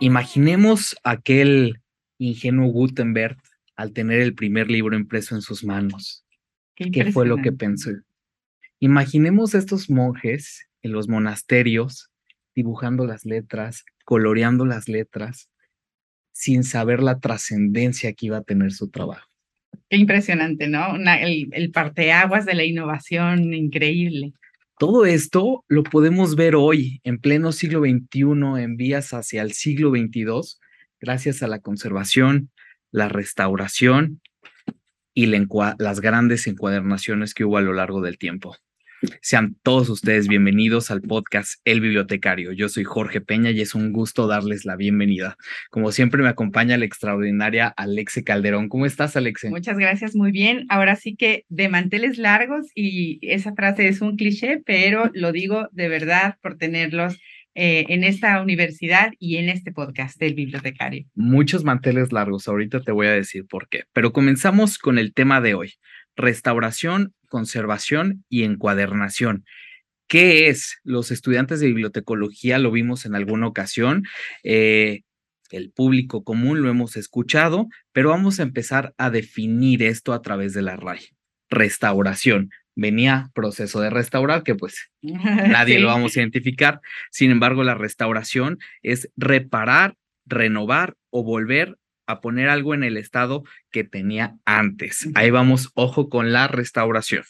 Imaginemos 0.00 0.96
aquel 1.02 1.80
ingenuo 2.18 2.70
Gutenberg 2.70 3.36
al 3.74 3.92
tener 3.92 4.20
el 4.20 4.34
primer 4.34 4.70
libro 4.70 4.96
impreso 4.96 5.34
en 5.34 5.42
sus 5.42 5.64
manos. 5.64 6.24
Qué, 6.76 7.10
fue 7.10 7.26
lo 7.26 7.38
que 7.38 7.50
pensó? 7.50 7.90
Imaginemos 8.78 9.56
estos 9.56 9.90
monjes 9.90 10.68
en 10.82 10.92
los 10.92 11.08
monasterios 11.08 12.10
dibujando 12.54 13.06
las 13.06 13.24
letras, 13.24 13.84
coloreando 14.04 14.64
las 14.64 14.88
letras, 14.88 15.50
sin 16.30 16.62
saber 16.62 17.02
la 17.02 17.18
trascendencia 17.18 18.12
que 18.12 18.26
iba 18.26 18.38
a 18.38 18.42
tener 18.42 18.70
su 18.70 18.90
trabajo. 18.90 19.28
Qué 19.90 19.96
impresionante, 19.96 20.68
¿no? 20.68 20.94
el, 20.94 21.48
el 21.50 21.72
parteaguas 21.72 22.46
de 22.46 22.54
la 22.54 22.64
innovación 22.64 23.52
increíble. 23.52 24.32
Todo 24.78 25.06
esto 25.06 25.64
lo 25.66 25.82
podemos 25.82 26.36
ver 26.36 26.54
hoy, 26.54 27.00
en 27.02 27.18
pleno 27.18 27.50
siglo 27.50 27.80
XXI, 27.80 28.62
en 28.62 28.76
vías 28.76 29.12
hacia 29.12 29.42
el 29.42 29.52
siglo 29.52 29.90
XXII, 29.90 30.56
gracias 31.00 31.42
a 31.42 31.48
la 31.48 31.58
conservación, 31.58 32.50
la 32.92 33.08
restauración 33.08 34.20
y 35.14 35.26
las 35.26 36.00
grandes 36.00 36.46
encuadernaciones 36.46 37.34
que 37.34 37.44
hubo 37.44 37.56
a 37.56 37.60
lo 37.60 37.72
largo 37.72 38.00
del 38.02 38.18
tiempo. 38.18 38.54
Sean 39.22 39.56
todos 39.62 39.88
ustedes 39.88 40.26
bienvenidos 40.26 40.90
al 40.90 41.02
podcast 41.02 41.60
El 41.64 41.80
Bibliotecario. 41.80 42.52
Yo 42.52 42.68
soy 42.68 42.82
Jorge 42.82 43.20
Peña 43.20 43.50
y 43.50 43.60
es 43.60 43.76
un 43.76 43.92
gusto 43.92 44.26
darles 44.26 44.64
la 44.64 44.74
bienvenida. 44.74 45.36
Como 45.70 45.92
siempre 45.92 46.22
me 46.22 46.28
acompaña 46.28 46.76
la 46.76 46.84
extraordinaria 46.84 47.68
Alexe 47.68 48.24
Calderón. 48.24 48.68
¿Cómo 48.68 48.86
estás, 48.86 49.16
Alexe? 49.16 49.50
Muchas 49.50 49.78
gracias, 49.78 50.16
muy 50.16 50.32
bien. 50.32 50.66
Ahora 50.68 50.96
sí 50.96 51.14
que 51.14 51.44
de 51.48 51.68
manteles 51.68 52.18
largos 52.18 52.66
y 52.74 53.20
esa 53.22 53.54
frase 53.54 53.86
es 53.86 54.00
un 54.00 54.16
cliché, 54.16 54.62
pero 54.66 55.10
lo 55.14 55.30
digo 55.30 55.68
de 55.70 55.88
verdad 55.88 56.36
por 56.42 56.56
tenerlos 56.56 57.18
eh, 57.60 57.86
en 57.88 58.04
esta 58.04 58.40
universidad 58.40 59.12
y 59.18 59.36
en 59.36 59.48
este 59.48 59.72
podcast 59.72 60.16
del 60.20 60.34
bibliotecario. 60.34 61.06
Muchos 61.14 61.64
manteles 61.64 62.12
largos, 62.12 62.46
ahorita 62.46 62.82
te 62.82 62.92
voy 62.92 63.08
a 63.08 63.12
decir 63.12 63.46
por 63.46 63.68
qué, 63.68 63.82
pero 63.92 64.12
comenzamos 64.12 64.78
con 64.78 64.96
el 64.96 65.12
tema 65.12 65.40
de 65.40 65.54
hoy, 65.54 65.74
restauración 66.18 67.14
conservación 67.28 68.24
y 68.28 68.42
encuadernación. 68.42 69.44
¿Qué 70.08 70.48
es? 70.48 70.78
Los 70.84 71.10
estudiantes 71.10 71.60
de 71.60 71.66
bibliotecología 71.66 72.58
lo 72.58 72.70
vimos 72.70 73.04
en 73.04 73.14
alguna 73.14 73.46
ocasión. 73.46 74.04
Eh, 74.42 75.02
el 75.50 75.70
público 75.70 76.24
común 76.24 76.62
lo 76.62 76.70
hemos 76.70 76.96
escuchado, 76.96 77.68
pero 77.92 78.10
vamos 78.10 78.40
a 78.40 78.42
empezar 78.42 78.94
a 78.98 79.10
definir 79.10 79.82
esto 79.82 80.12
a 80.12 80.22
través 80.22 80.54
de 80.54 80.62
la 80.62 80.76
RAI. 80.76 81.00
Restauración. 81.50 82.50
Venía 82.74 83.30
proceso 83.34 83.80
de 83.80 83.90
restaurar, 83.90 84.44
que 84.44 84.54
pues 84.54 84.90
nadie 85.02 85.78
lo 85.78 85.88
vamos 85.88 86.16
a 86.16 86.20
identificar. 86.20 86.80
Sin 87.10 87.30
embargo, 87.30 87.64
la 87.64 87.74
restauración 87.74 88.58
es 88.82 89.10
reparar, 89.16 89.96
renovar 90.26 90.94
o 91.10 91.22
volver 91.22 91.76
a 92.08 92.20
poner 92.20 92.48
algo 92.48 92.74
en 92.74 92.82
el 92.82 92.96
estado 92.96 93.44
que 93.70 93.84
tenía 93.84 94.36
antes. 94.44 95.08
Ahí 95.14 95.30
vamos, 95.30 95.70
ojo 95.74 96.08
con 96.08 96.32
la 96.32 96.48
restauración. 96.48 97.22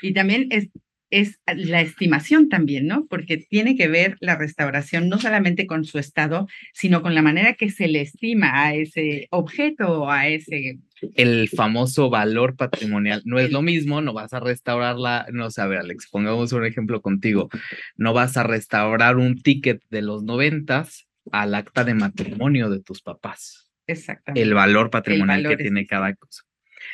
Y 0.00 0.14
también 0.14 0.48
es, 0.50 0.70
es 1.10 1.38
la 1.46 1.82
estimación 1.82 2.48
también, 2.48 2.86
¿no? 2.86 3.06
Porque 3.06 3.36
tiene 3.36 3.76
que 3.76 3.88
ver 3.88 4.16
la 4.20 4.36
restauración 4.36 5.10
no 5.10 5.18
solamente 5.18 5.66
con 5.66 5.84
su 5.84 5.98
estado, 5.98 6.48
sino 6.72 7.02
con 7.02 7.14
la 7.14 7.20
manera 7.20 7.52
que 7.54 7.70
se 7.70 7.88
le 7.88 8.00
estima 8.00 8.64
a 8.64 8.74
ese 8.74 9.28
objeto 9.30 10.02
o 10.02 10.10
a 10.10 10.28
ese... 10.28 10.78
El 11.14 11.50
famoso 11.50 12.08
valor 12.08 12.56
patrimonial. 12.56 13.20
No 13.26 13.38
es 13.38 13.50
lo 13.50 13.60
mismo, 13.60 14.00
no 14.00 14.14
vas 14.14 14.32
a 14.32 14.40
restaurarla, 14.40 15.26
no 15.30 15.50
sé, 15.50 15.60
a 15.60 15.66
ver, 15.66 15.78
Alex, 15.80 16.08
pongamos 16.10 16.52
un 16.52 16.64
ejemplo 16.64 17.02
contigo. 17.02 17.50
No 17.96 18.14
vas 18.14 18.38
a 18.38 18.44
restaurar 18.44 19.18
un 19.18 19.42
ticket 19.42 19.82
de 19.90 20.00
los 20.00 20.22
noventas 20.22 21.06
al 21.30 21.54
acta 21.54 21.84
de 21.84 21.94
matrimonio 21.94 22.70
de 22.70 22.80
tus 22.80 23.02
papás. 23.02 23.61
Exactamente. 23.86 24.42
El 24.42 24.54
valor 24.54 24.90
patrimonial 24.90 25.46
que 25.46 25.56
tiene 25.56 25.86
cada 25.86 26.14
cosa. 26.14 26.42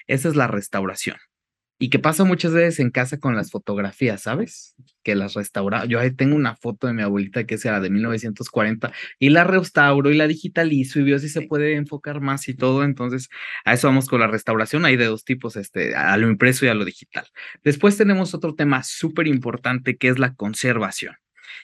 Esa 0.06 0.28
es 0.28 0.36
la 0.36 0.46
restauración. 0.46 1.16
Y 1.80 1.90
que 1.90 2.00
pasa 2.00 2.24
muchas 2.24 2.52
veces 2.52 2.80
en 2.80 2.90
casa 2.90 3.20
con 3.20 3.36
las 3.36 3.52
fotografías, 3.52 4.22
¿sabes? 4.22 4.74
Que 5.04 5.14
las 5.14 5.34
restaura. 5.34 5.84
Yo 5.84 6.00
ahí 6.00 6.10
tengo 6.10 6.34
una 6.34 6.56
foto 6.56 6.88
de 6.88 6.92
mi 6.92 7.02
abuelita 7.02 7.44
que 7.44 7.54
era 7.54 7.78
de 7.78 7.88
1940 7.88 8.92
y 9.20 9.28
la 9.28 9.44
restauro 9.44 10.10
y 10.10 10.16
la 10.16 10.26
digitalizo 10.26 10.98
y 10.98 11.04
veo 11.04 11.20
si 11.20 11.28
se 11.28 11.42
puede 11.42 11.76
enfocar 11.76 12.20
más 12.20 12.48
y 12.48 12.54
todo. 12.54 12.82
Entonces, 12.82 13.28
a 13.64 13.74
eso 13.74 13.86
vamos 13.86 14.08
con 14.08 14.18
la 14.18 14.26
restauración. 14.26 14.84
Hay 14.86 14.96
de 14.96 15.04
dos 15.04 15.24
tipos, 15.24 15.54
este, 15.54 15.94
a 15.94 16.16
lo 16.16 16.28
impreso 16.28 16.66
y 16.66 16.68
a 16.68 16.74
lo 16.74 16.84
digital. 16.84 17.26
Después 17.62 17.96
tenemos 17.96 18.34
otro 18.34 18.56
tema 18.56 18.82
súper 18.82 19.28
importante 19.28 19.96
que 19.96 20.08
es 20.08 20.18
la 20.18 20.34
conservación. 20.34 21.14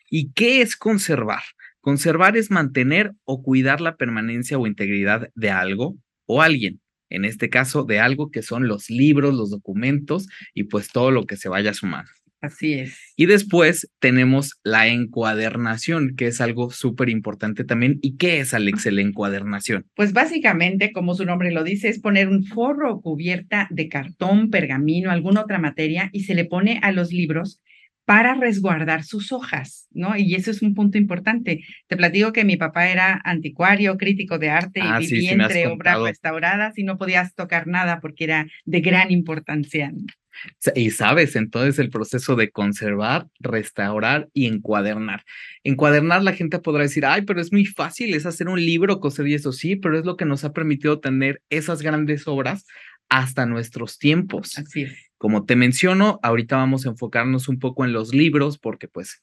¿Y 0.08 0.32
qué 0.32 0.62
es 0.62 0.76
conservar? 0.76 1.42
Conservar 1.84 2.34
es 2.38 2.50
mantener 2.50 3.12
o 3.24 3.42
cuidar 3.42 3.82
la 3.82 3.96
permanencia 3.96 4.56
o 4.56 4.66
integridad 4.66 5.28
de 5.34 5.50
algo 5.50 5.98
o 6.24 6.40
alguien. 6.40 6.80
En 7.10 7.26
este 7.26 7.50
caso, 7.50 7.84
de 7.84 8.00
algo 8.00 8.30
que 8.30 8.40
son 8.40 8.68
los 8.68 8.88
libros, 8.88 9.34
los 9.34 9.50
documentos 9.50 10.26
y 10.54 10.64
pues 10.64 10.88
todo 10.88 11.10
lo 11.10 11.26
que 11.26 11.36
se 11.36 11.50
vaya 11.50 11.74
sumando. 11.74 12.10
Así 12.40 12.72
es. 12.72 12.98
Y 13.16 13.26
después 13.26 13.90
tenemos 13.98 14.58
la 14.62 14.88
encuadernación, 14.88 16.16
que 16.16 16.28
es 16.28 16.40
algo 16.40 16.70
súper 16.70 17.10
importante 17.10 17.64
también. 17.64 17.98
¿Y 18.00 18.16
qué 18.16 18.40
es, 18.40 18.54
Alex, 18.54 18.86
la 18.86 19.02
encuadernación? 19.02 19.84
Pues 19.94 20.14
básicamente, 20.14 20.90
como 20.90 21.14
su 21.14 21.26
nombre 21.26 21.50
lo 21.50 21.64
dice, 21.64 21.90
es 21.90 22.00
poner 22.00 22.30
un 22.30 22.46
forro 22.46 22.94
o 22.94 23.02
cubierta 23.02 23.68
de 23.70 23.90
cartón, 23.90 24.48
pergamino, 24.48 25.10
alguna 25.10 25.42
otra 25.42 25.58
materia 25.58 26.08
y 26.14 26.24
se 26.24 26.34
le 26.34 26.46
pone 26.46 26.80
a 26.82 26.92
los 26.92 27.12
libros 27.12 27.60
para 28.04 28.34
resguardar 28.34 29.04
sus 29.04 29.32
hojas, 29.32 29.86
¿no? 29.90 30.16
Y 30.16 30.34
eso 30.34 30.50
es 30.50 30.62
un 30.62 30.74
punto 30.74 30.98
importante. 30.98 31.64
Te 31.86 31.96
platico 31.96 32.32
que 32.32 32.44
mi 32.44 32.56
papá 32.56 32.88
era 32.88 33.20
anticuario, 33.24 33.96
crítico 33.96 34.38
de 34.38 34.50
arte 34.50 34.80
y 34.80 34.86
ah, 34.86 34.98
vivía 34.98 35.32
entre 35.32 35.66
obras 35.68 36.00
restauradas 36.00 36.76
y 36.76 36.84
no 36.84 36.98
podías 36.98 37.34
tocar 37.34 37.66
nada 37.66 38.00
porque 38.00 38.24
era 38.24 38.46
de 38.64 38.80
gran 38.80 39.10
importancia. 39.10 39.92
Y 40.74 40.90
sabes, 40.90 41.36
entonces 41.36 41.78
el 41.78 41.90
proceso 41.90 42.34
de 42.36 42.50
conservar, 42.50 43.28
restaurar 43.38 44.28
y 44.32 44.46
encuadernar. 44.46 45.24
Encuadernar, 45.62 46.22
la 46.22 46.32
gente 46.32 46.58
podrá 46.58 46.82
decir, 46.82 47.06
ay, 47.06 47.22
pero 47.22 47.40
es 47.40 47.52
muy 47.52 47.64
fácil, 47.64 48.14
es 48.14 48.26
hacer 48.26 48.48
un 48.48 48.62
libro, 48.62 49.00
coser 49.00 49.28
y 49.28 49.34
eso 49.34 49.52
sí, 49.52 49.76
pero 49.76 49.98
es 49.98 50.04
lo 50.04 50.16
que 50.16 50.24
nos 50.24 50.44
ha 50.44 50.52
permitido 50.52 51.00
tener 51.00 51.40
esas 51.50 51.82
grandes 51.82 52.26
obras 52.26 52.66
hasta 53.08 53.46
nuestros 53.46 53.98
tiempos. 53.98 54.58
Así 54.58 54.82
es. 54.82 55.10
Como 55.18 55.46
te 55.46 55.56
menciono, 55.56 56.20
ahorita 56.22 56.56
vamos 56.56 56.84
a 56.84 56.90
enfocarnos 56.90 57.48
un 57.48 57.58
poco 57.58 57.84
en 57.84 57.92
los 57.92 58.14
libros 58.14 58.58
porque 58.58 58.88
pues 58.88 59.22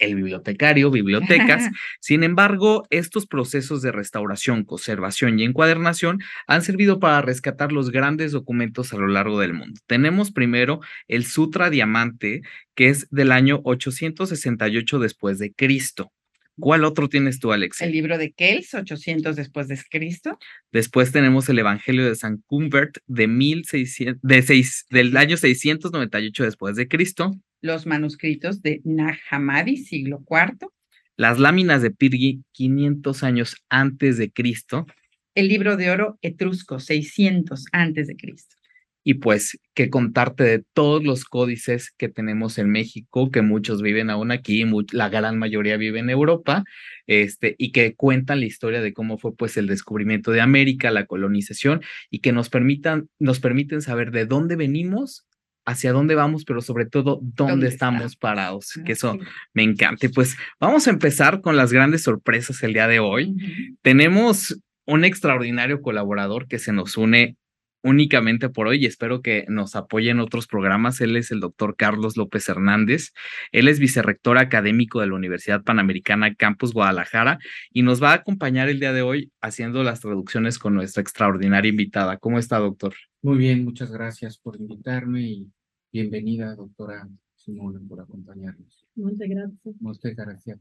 el 0.00 0.16
bibliotecario, 0.16 0.90
bibliotecas. 0.90 1.68
Sin 2.00 2.24
embargo, 2.24 2.86
estos 2.90 3.26
procesos 3.26 3.82
de 3.82 3.92
restauración, 3.92 4.64
conservación 4.64 5.38
y 5.38 5.44
encuadernación 5.44 6.20
han 6.46 6.62
servido 6.62 6.98
para 6.98 7.22
rescatar 7.22 7.70
los 7.70 7.90
grandes 7.90 8.32
documentos 8.32 8.92
a 8.92 8.96
lo 8.96 9.06
largo 9.06 9.38
del 9.38 9.54
mundo. 9.54 9.80
Tenemos 9.86 10.32
primero 10.32 10.80
el 11.06 11.24
Sutra 11.24 11.70
Diamante, 11.70 12.42
que 12.74 12.88
es 12.88 13.08
del 13.10 13.30
año 13.30 13.60
868 13.64 14.98
después 14.98 15.38
de 15.38 15.52
Cristo. 15.52 16.12
¿Cuál 16.60 16.84
otro 16.84 17.08
tienes 17.08 17.40
tú, 17.40 17.52
Alex? 17.52 17.80
El 17.80 17.92
libro 17.92 18.18
de 18.18 18.32
Kels, 18.32 18.74
800 18.74 19.34
después 19.36 19.68
de 19.68 19.78
Cristo. 19.90 20.38
Después 20.70 21.10
tenemos 21.12 21.48
el 21.48 21.58
Evangelio 21.58 22.06
de 22.06 22.14
San 22.14 22.38
Cumbert 22.46 22.98
de 23.06 23.26
1600, 23.26 24.20
de 24.22 24.64
del 24.90 25.16
año 25.16 25.36
698 25.36 26.44
después 26.44 26.76
de 26.76 26.88
Cristo. 26.88 27.32
Los 27.62 27.86
manuscritos 27.86 28.62
de 28.62 28.80
Nag 28.84 29.18
Hammadi, 29.30 29.76
siglo 29.76 30.22
IV. 30.28 30.68
Las 31.16 31.38
láminas 31.38 31.82
de 31.82 31.90
Pirgi, 31.90 32.42
500 32.52 33.22
años 33.24 33.56
antes 33.68 34.16
de 34.16 34.30
Cristo. 34.30 34.86
El 35.34 35.48
libro 35.48 35.76
de 35.76 35.90
oro 35.90 36.18
etrusco, 36.22 36.78
600 36.78 37.66
antes 37.72 38.06
de 38.06 38.16
Cristo 38.16 38.59
y 39.02 39.14
pues 39.14 39.58
que 39.74 39.88
contarte 39.88 40.44
de 40.44 40.64
todos 40.74 41.02
los 41.02 41.24
códices 41.24 41.92
que 41.96 42.08
tenemos 42.08 42.58
en 42.58 42.70
México, 42.70 43.30
que 43.30 43.42
muchos 43.42 43.82
viven 43.82 44.10
aún 44.10 44.30
aquí, 44.30 44.64
la 44.92 45.08
gran 45.08 45.38
mayoría 45.38 45.76
vive 45.76 46.00
en 46.00 46.10
Europa, 46.10 46.64
este, 47.06 47.54
y 47.58 47.72
que 47.72 47.94
cuentan 47.94 48.40
la 48.40 48.46
historia 48.46 48.80
de 48.80 48.92
cómo 48.92 49.18
fue 49.18 49.34
pues 49.34 49.56
el 49.56 49.66
descubrimiento 49.66 50.32
de 50.32 50.40
América, 50.40 50.90
la 50.90 51.06
colonización, 51.06 51.82
y 52.10 52.20
que 52.20 52.32
nos 52.32 52.50
permitan, 52.50 53.08
nos 53.18 53.40
permiten 53.40 53.82
saber 53.82 54.10
de 54.10 54.26
dónde 54.26 54.56
venimos 54.56 55.26
hacia 55.66 55.92
dónde 55.92 56.14
vamos, 56.14 56.44
pero 56.44 56.60
sobre 56.60 56.86
todo 56.86 57.20
dónde, 57.22 57.68
estamos 57.68 58.16
parados, 58.16 58.78
que 58.84 58.92
eso 58.92 59.18
me 59.54 59.62
encanta. 59.62 60.08
Pues 60.14 60.36
vamos 60.58 60.86
a 60.86 60.90
empezar 60.90 61.40
con 61.40 61.56
las 61.56 61.72
grandes 61.72 62.02
sorpresas 62.02 62.62
el 62.62 62.72
día 62.72 62.88
de 62.88 62.98
hoy. 62.98 63.36
Tenemos 63.82 64.60
un 64.86 65.04
extraordinario 65.04 65.82
colaborador 65.82 66.48
que 66.48 66.58
se 66.58 66.72
nos 66.72 66.96
une 66.96 67.36
únicamente 67.82 68.48
por 68.48 68.68
hoy 68.68 68.82
y 68.82 68.86
espero 68.86 69.22
que 69.22 69.44
nos 69.48 69.76
apoye 69.76 70.10
en 70.10 70.20
otros 70.20 70.46
programas. 70.46 71.00
Él 71.00 71.16
es 71.16 71.30
el 71.30 71.40
doctor 71.40 71.76
Carlos 71.76 72.16
López 72.16 72.48
Hernández. 72.48 73.12
Él 73.52 73.68
es 73.68 73.78
vicerrector 73.78 74.38
académico 74.38 75.00
de 75.00 75.08
la 75.08 75.14
Universidad 75.14 75.62
Panamericana 75.62 76.34
Campus 76.34 76.72
Guadalajara 76.72 77.38
y 77.72 77.82
nos 77.82 78.02
va 78.02 78.12
a 78.12 78.16
acompañar 78.16 78.68
el 78.68 78.80
día 78.80 78.92
de 78.92 79.02
hoy 79.02 79.32
haciendo 79.40 79.82
las 79.82 80.00
traducciones 80.00 80.58
con 80.58 80.74
nuestra 80.74 81.00
extraordinaria 81.02 81.70
invitada. 81.70 82.18
¿Cómo 82.18 82.38
está, 82.38 82.58
doctor? 82.58 82.94
Muy 83.22 83.38
bien, 83.38 83.64
muchas 83.64 83.90
gracias 83.90 84.38
por 84.38 84.56
invitarme 84.56 85.22
y 85.22 85.46
bienvenida, 85.92 86.54
doctora 86.54 87.08
Simona, 87.36 87.80
por 87.88 88.00
acompañarnos. 88.00 88.86
Muchas 88.94 89.28
gracias. 89.28 89.74
Muchas 89.80 90.14
gracias. 90.14 90.58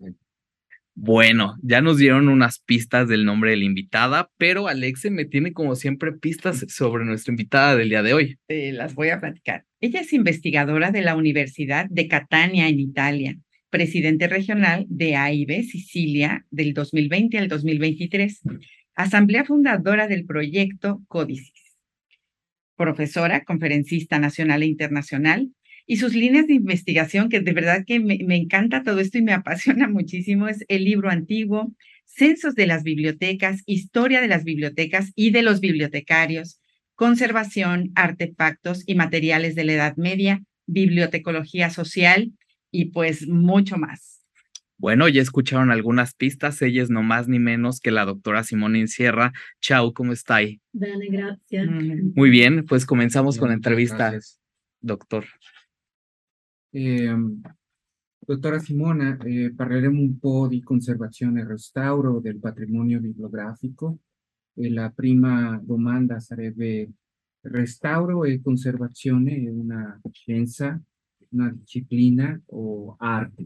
Bueno, 1.01 1.55
ya 1.61 1.79
nos 1.79 1.97
dieron 1.97 2.27
unas 2.27 2.59
pistas 2.59 3.07
del 3.07 3.23
nombre 3.23 3.51
de 3.51 3.57
la 3.57 3.63
invitada, 3.63 4.29
pero 4.37 4.67
Alexe 4.67 5.09
me 5.09 5.23
tiene 5.23 5.53
como 5.53 5.77
siempre 5.77 6.11
pistas 6.11 6.65
sobre 6.67 7.05
nuestra 7.05 7.31
invitada 7.31 7.77
del 7.77 7.87
día 7.87 8.03
de 8.03 8.13
hoy. 8.13 8.37
las 8.49 8.95
voy 8.95 9.07
a 9.07 9.21
platicar. 9.21 9.63
Ella 9.79 10.01
es 10.01 10.11
investigadora 10.11 10.91
de 10.91 11.01
la 11.01 11.15
Universidad 11.15 11.85
de 11.89 12.09
Catania 12.09 12.67
en 12.67 12.81
Italia, 12.81 13.37
presidente 13.69 14.27
regional 14.27 14.87
de 14.89 15.15
AIB 15.15 15.63
Sicilia 15.63 16.45
del 16.51 16.73
2020 16.73 17.37
al 17.37 17.47
2023, 17.47 18.41
asamblea 18.95 19.45
fundadora 19.45 20.09
del 20.09 20.25
proyecto 20.25 21.01
Códices, 21.07 21.77
profesora, 22.75 23.45
conferencista 23.45 24.19
nacional 24.19 24.63
e 24.63 24.65
internacional, 24.65 25.49
y 25.89 25.97
sus 25.97 26.13
líneas 26.13 26.45
de 26.45 26.53
investigación, 26.53 27.29
que 27.29 27.39
de 27.39 27.51
verdad 27.51 27.83
que 27.83 27.99
me, 27.99 28.19
encanta 28.35 28.83
todo 28.83 28.99
esto 28.99 29.17
y 29.17 29.23
me 29.23 29.33
apasiona 29.33 29.89
muchísimo, 29.89 30.47
es 30.47 30.63
el 30.67 30.83
libro 30.83 31.09
antiguo, 31.09 31.73
Censos 32.05 32.53
de 32.53 32.67
las 32.67 32.83
bibliotecas, 32.83 33.63
Historia 33.65 34.21
de 34.21 34.27
las 34.27 34.43
bibliotecas 34.43 35.11
y 35.15 35.31
de 35.31 35.41
los 35.41 35.61
bibliotecarios, 35.61 36.61
Conservación, 36.93 37.91
Artefactos 37.95 38.83
y 38.85 38.93
Materiales 38.93 39.55
de 39.55 39.63
la 39.63 39.73
Edad 39.73 39.97
Media, 39.97 40.43
Bibliotecología 40.67 41.71
Social 41.71 42.33
y 42.69 42.91
pues 42.91 43.27
mucho 43.27 43.77
más. 43.77 44.21
Bueno, 44.77 45.07
ya 45.09 45.23
escucharon 45.23 45.71
algunas 45.71 46.13
pistas. 46.13 46.61
Ella 46.61 46.83
es 46.83 46.91
no 46.91 47.01
más 47.01 47.27
ni 47.27 47.39
menos 47.39 47.79
que 47.79 47.89
la 47.89 48.05
doctora 48.05 48.43
Simona 48.43 48.77
Incierra. 48.77 49.33
Chao, 49.59 49.93
¿cómo 49.93 50.13
está 50.13 50.35
ahí? 50.35 50.61
Bene, 50.71 51.07
gracias. 51.09 51.67
Muy 52.15 52.29
bien, 52.29 52.65
pues 52.65 52.85
comenzamos 52.85 53.39
con 53.39 53.49
la 53.49 53.55
entrevista, 53.55 54.13
doctor. 54.81 55.25
Eh, 56.71 57.15
Simona, 58.59 59.17
eh, 59.17 59.51
un 59.87 60.19
po' 60.19 60.47
di 60.47 60.61
conservazione 60.61 61.41
e 61.41 61.45
restauro 61.45 62.19
del 62.19 62.37
patrimonio 62.37 62.99
bibliografico. 62.99 63.97
E 64.53 64.69
la 64.69 64.91
prima 64.91 65.59
domanda 65.63 66.19
sarebbe 66.19 66.91
restauro 67.41 68.25
e 68.25 68.41
conservazione 68.41 69.49
una 69.49 69.99
scienza, 70.11 70.79
una 71.29 71.49
disciplina 71.51 72.39
o 72.47 72.95
arte? 72.99 73.45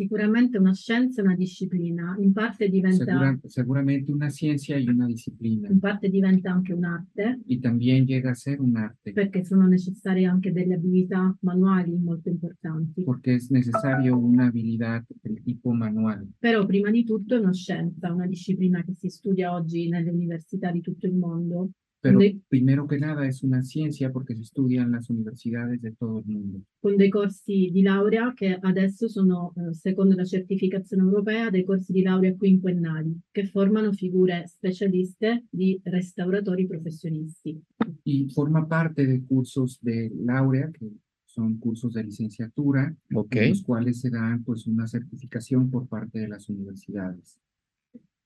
Sicuramente 0.00 0.56
una 0.56 0.72
scienza 0.72 1.20
e 1.20 1.24
una 1.24 1.36
disciplina, 1.36 2.16
in 2.18 2.32
parte 2.32 2.70
diventa... 2.70 3.04
Segura, 3.04 3.38
seguramente 3.44 4.10
una 4.10 4.30
ciencia 4.30 4.78
y 4.78 4.88
una 4.88 5.04
disciplina. 5.04 5.68
In 5.68 5.78
parte 5.78 6.08
diventa 6.08 6.50
anche 6.50 6.72
un'arte. 6.72 7.40
Y 7.44 7.58
también 7.60 8.06
llega 8.06 8.30
a 8.30 8.34
ser 8.34 8.62
un'arte. 8.62 9.12
Perché 9.12 9.44
sono 9.44 9.66
necessarie 9.66 10.24
anche 10.24 10.52
delle 10.52 10.76
abilità 10.76 11.36
manuali 11.42 11.98
molto 11.98 12.30
importanti. 12.30 13.02
Porque 13.02 13.34
es 13.34 13.50
necesario 13.50 14.16
una 14.16 14.46
habilidad 14.46 15.04
del 15.20 15.42
tipo 15.42 15.72
manual. 15.72 16.26
Però 16.38 16.64
prima 16.64 16.90
di 16.90 17.04
tutto 17.04 17.36
è 17.36 17.38
una 17.38 17.52
scienza, 17.52 18.10
una 18.10 18.26
disciplina 18.26 18.82
che 18.82 18.94
si 18.94 19.10
studia 19.10 19.52
oggi 19.52 19.86
nelle 19.90 20.10
università 20.10 20.70
di 20.70 20.80
tutto 20.80 21.06
il 21.06 21.14
mondo 21.14 21.72
Pero 22.00 22.18
primero 22.48 22.86
que 22.86 22.98
nada 22.98 23.26
es 23.26 23.42
una 23.42 23.62
ciencia 23.62 24.10
porque 24.10 24.34
se 24.34 24.42
estudia 24.42 24.82
en 24.82 24.92
las 24.92 25.10
universidades 25.10 25.82
de 25.82 25.92
todo 25.92 26.20
el 26.20 26.24
mundo. 26.26 26.62
Con 26.80 26.96
dei 26.96 27.10
corsi 27.10 27.70
di 27.70 27.82
laurea 27.82 28.32
che 28.34 28.58
adesso 28.60 29.06
sono, 29.06 29.52
eh, 29.56 29.74
secondo 29.74 30.14
la 30.14 30.24
certificazione 30.24 31.02
europea, 31.02 31.50
dei 31.50 31.64
corsi 31.64 31.92
di 31.92 32.02
laurea 32.02 32.34
quinquennali 32.34 33.20
che 33.30 33.44
formano 33.44 33.92
figure 33.92 34.46
specialiste 34.46 35.44
di 35.50 35.78
restauratori 35.84 36.66
professionisti. 36.66 37.60
Y 38.04 38.30
forma 38.30 38.66
parte 38.66 39.06
de 39.06 39.22
cursos 39.26 39.78
de 39.82 40.10
laurea 40.24 40.70
que 40.70 40.90
son 41.26 41.58
cursos 41.58 41.92
de 41.92 42.04
licenciatura, 42.04 42.96
okay. 43.12 43.44
en 43.44 43.48
los 43.50 43.62
cuales 43.62 44.00
se 44.00 44.10
dan 44.10 44.42
pues 44.42 44.66
una 44.66 44.86
certificación 44.86 45.70
por 45.70 45.86
parte 45.86 46.18
de 46.18 46.28
las 46.28 46.48
universidades. 46.48 47.38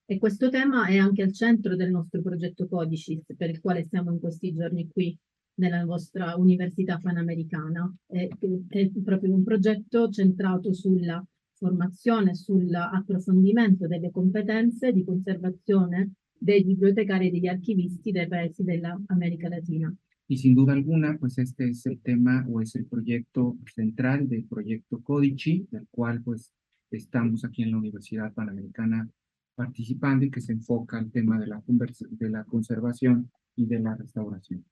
E 0.07 0.19
questo 0.19 0.49
tema 0.49 0.85
è 0.85 0.97
anche 0.97 1.23
al 1.23 1.33
centro 1.33 1.75
del 1.75 1.89
nostro 1.89 2.21
progetto 2.21 2.67
Codicis, 2.67 3.23
per 3.35 3.49
il 3.49 3.59
quale 3.59 3.87
siamo 3.89 4.11
in 4.11 4.19
questi 4.19 4.53
giorni 4.53 4.87
qui 4.87 5.17
nella 5.55 5.83
vostra 5.83 6.35
Università 6.35 6.99
Panamericana. 6.99 7.91
È, 8.05 8.27
è 8.67 8.91
proprio 9.03 9.33
un 9.33 9.43
progetto 9.43 10.09
centrato 10.11 10.73
sulla 10.73 11.25
formazione, 11.53 12.35
sull'approfondimento 12.35 13.87
delle 13.87 14.11
competenze 14.11 14.91
di 14.91 15.03
conservazione 15.03 16.11
dei 16.37 16.63
bibliotecari 16.63 17.29
e 17.29 17.31
degli 17.31 17.47
archivisti 17.47 18.11
dei 18.11 18.27
paesi 18.27 18.63
dell'America 18.63 19.49
Latina. 19.49 19.91
Y 20.27 20.37
sin 20.37 20.53
duda 20.53 20.73
alguna, 20.73 21.17
pues 21.17 21.37
este 21.39 21.69
es 21.69 21.85
el 21.85 21.99
tema 22.01 22.45
o 22.49 22.59
es 22.59 22.75
el 22.75 22.85
proyecto 22.85 23.57
central 23.73 24.27
del 24.27 24.45
proyecto 24.45 25.01
Codici, 25.01 25.67
del 25.71 25.87
cual 25.89 26.21
pues 26.21 26.51
estamos 26.91 27.43
aquí 27.43 27.63
en 27.63 27.71
la 27.71 27.77
Universidad 27.77 28.33
Panamericana 28.33 29.09
participando 29.55 30.25
y 30.25 30.29
que 30.29 30.41
se 30.41 30.51
enfoca 30.51 30.97
al 30.97 31.09
tema 31.09 31.39
de 31.39 31.47
la, 31.47 31.63
de 31.65 32.29
la 32.29 32.43
conservación 32.43 33.31
y 33.55 33.65
de 33.65 33.79
la 33.79 33.95
restauración. 33.95 34.63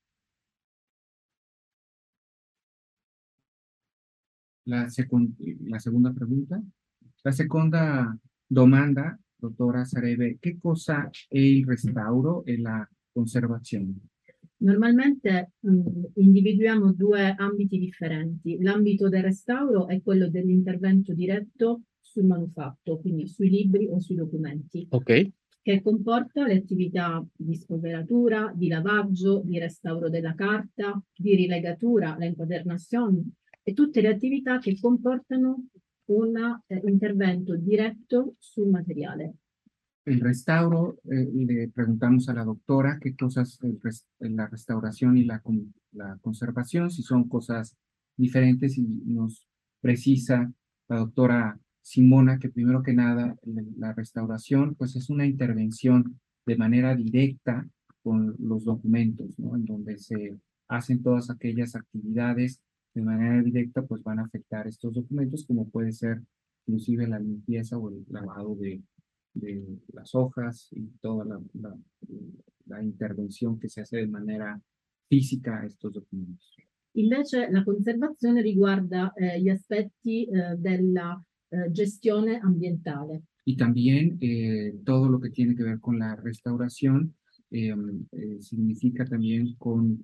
La, 4.65 4.87
la 5.65 5.79
segunda 5.79 6.13
pregunta. 6.13 6.61
La 7.23 7.31
segunda 7.31 8.17
domanda, 8.47 9.17
doctora 9.37 9.85
Sarebe, 9.85 10.37
¿qué 10.39 10.57
cosa 10.57 11.09
è 11.29 11.39
il 11.39 11.65
restauro 11.65 12.43
e 12.45 12.57
la 12.57 12.87
conservazione? 13.11 13.95
Normalmente 14.57 15.51
mh, 15.59 16.03
individuiamo 16.15 16.93
due 16.93 17.33
ambiti 17.37 17.77
differenti. 17.77 18.61
L'ambito 18.61 19.09
del 19.09 19.23
restauro 19.23 19.87
è 19.87 20.01
quello 20.01 20.29
dell'intervento 20.29 21.13
diretto 21.13 21.81
sul 22.13 22.25
manufatto, 22.25 22.99
quindi 22.99 23.27
sui 23.27 23.49
libri 23.49 23.87
o 23.87 23.99
sui 23.99 24.15
documenti. 24.15 24.85
Ok. 24.91 25.31
Che 25.63 25.81
comporta 25.81 26.45
le 26.45 26.57
attività 26.57 27.25
di 27.35 27.55
spolveratura, 27.55 28.51
di 28.53 28.67
lavaggio, 28.67 29.41
di 29.43 29.57
restauro 29.57 30.09
della 30.09 30.35
carta, 30.35 31.01
di 31.15 31.35
rilegatura, 31.35 32.15
la 32.17 32.25
inquadernazione 32.25 33.23
e 33.63 33.73
tutte 33.73 34.01
le 34.01 34.09
attività 34.09 34.59
che 34.59 34.77
comportano 34.79 35.67
un 36.05 36.61
eh, 36.67 36.81
intervento 36.85 37.55
diretto 37.55 38.35
sul 38.37 38.69
materiale. 38.69 39.35
El 40.05 40.19
restauro, 40.19 40.99
eh, 41.05 41.31
le 41.33 41.69
preguntamos 41.69 42.27
a 42.27 42.33
la 42.33 42.43
doctora 42.43 42.97
qué 42.99 43.15
cosas, 43.15 43.57
res, 43.81 44.05
la 44.19 44.47
restauración 44.47 45.17
y 45.17 45.23
la, 45.23 45.41
la 45.93 46.17
conservación, 46.21 46.91
si 46.91 47.01
son 47.03 47.29
cosas 47.29 47.77
diferentes 48.17 48.77
y 48.77 48.83
nos 49.05 49.47
precisa 49.79 50.51
la 50.89 50.97
doctora 50.97 51.57
Simona 51.83 52.39
que 52.39 52.49
primero 52.49 52.81
que 52.81 52.93
nada 52.93 53.35
la 53.77 53.93
restauración 53.93 54.73
pues 54.75 54.95
es 54.95 55.09
una 55.09 55.25
intervención 55.25 56.19
de 56.45 56.55
manera 56.55 56.95
directa 56.95 57.67
con 58.01 58.35
los 58.39 58.63
documentos, 58.63 59.27
¿no? 59.37 59.55
En 59.55 59.65
donde 59.65 59.97
se 59.97 60.37
hacen 60.69 61.03
todas 61.03 61.29
aquellas 61.29 61.75
actividades 61.75 62.61
de 62.93 63.01
manera 63.01 63.43
directa 63.43 63.81
pues 63.81 64.01
van 64.01 64.19
a 64.19 64.23
afectar 64.23 64.65
estos 64.65 64.93
documentos 64.93 65.45
como 65.45 65.69
puede 65.69 65.91
ser 65.91 66.21
inclusive 66.65 67.05
la 67.05 67.19
limpieza 67.19 67.77
o 67.77 67.89
el 67.89 68.05
lavado 68.07 68.55
de, 68.55 68.81
de 69.33 69.65
las 69.91 70.15
hojas 70.15 70.69
y 70.71 70.87
toda 71.01 71.25
la, 71.25 71.41
la, 71.53 71.75
la, 72.67 72.81
intervención 72.81 73.59
que 73.59 73.67
se 73.67 73.81
hace 73.81 73.97
de 73.97 74.07
manera 74.07 74.61
fisica 75.09 75.59
a 75.59 75.65
estos 75.65 75.91
documentos. 75.91 76.55
Invece 76.93 77.51
la 77.51 77.65
conservazione 77.65 78.41
riguarda 78.41 79.11
eh, 79.17 79.41
gli 79.41 79.49
aspetti 79.49 80.25
eh, 80.29 80.55
della 80.57 81.21
Eh, 81.53 81.71
gestione 81.71 82.39
ambientale. 82.41 83.21
Y 83.45 83.55
también 83.55 84.17
eh, 84.21 84.73
todo 84.83 85.07
lo 85.07 85.19
que 85.19 85.29
tiene 85.29 85.55
que 85.55 85.61
ver 85.61 85.79
con 85.79 85.99
la 85.99 86.15
restauración 86.15 87.13
em, 87.51 88.07
eh, 88.11 88.37
significa 88.41 89.05
también 89.05 89.53
con, 89.59 90.01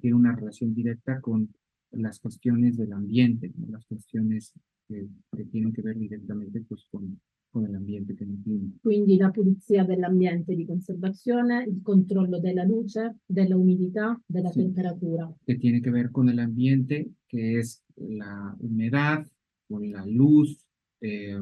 tiene 0.00 0.14
una 0.14 0.36
relación 0.36 0.74
directa 0.74 1.18
con 1.22 1.48
las 1.92 2.20
cuestiones 2.20 2.76
del 2.76 2.92
ambiente, 2.92 3.50
las 3.66 3.86
cuestiones 3.86 4.52
que, 4.86 5.08
que, 5.34 5.44
tienen 5.44 5.72
que 5.72 5.80
ver 5.80 5.96
directamente 5.96 6.60
pues, 6.68 6.84
con, 6.90 7.18
con 7.50 7.64
el 7.64 7.74
ambiente 7.74 8.14
che 8.14 8.26
noi 8.26 8.78
Quindi 8.82 9.16
la 9.16 9.30
pulizia 9.30 9.84
dell'ambiente 9.84 10.54
di 10.54 10.66
conservazione, 10.66 11.64
il 11.64 11.80
controllo 11.82 12.38
della 12.38 12.64
luce, 12.64 13.20
della 13.24 13.56
umidità, 13.56 14.20
della 14.26 14.50
sí, 14.50 14.58
temperatura. 14.58 15.32
Que 15.46 15.56
tiene 15.56 15.80
que 15.80 15.90
ver 15.90 16.10
con 16.10 16.28
el 16.28 16.38
ambiente, 16.38 17.10
que 17.26 17.58
es 17.58 17.82
la 17.96 18.54
humedad, 18.60 19.26
con 19.66 19.90
la 19.90 20.04
luz, 20.04 20.69
eh, 21.00 21.38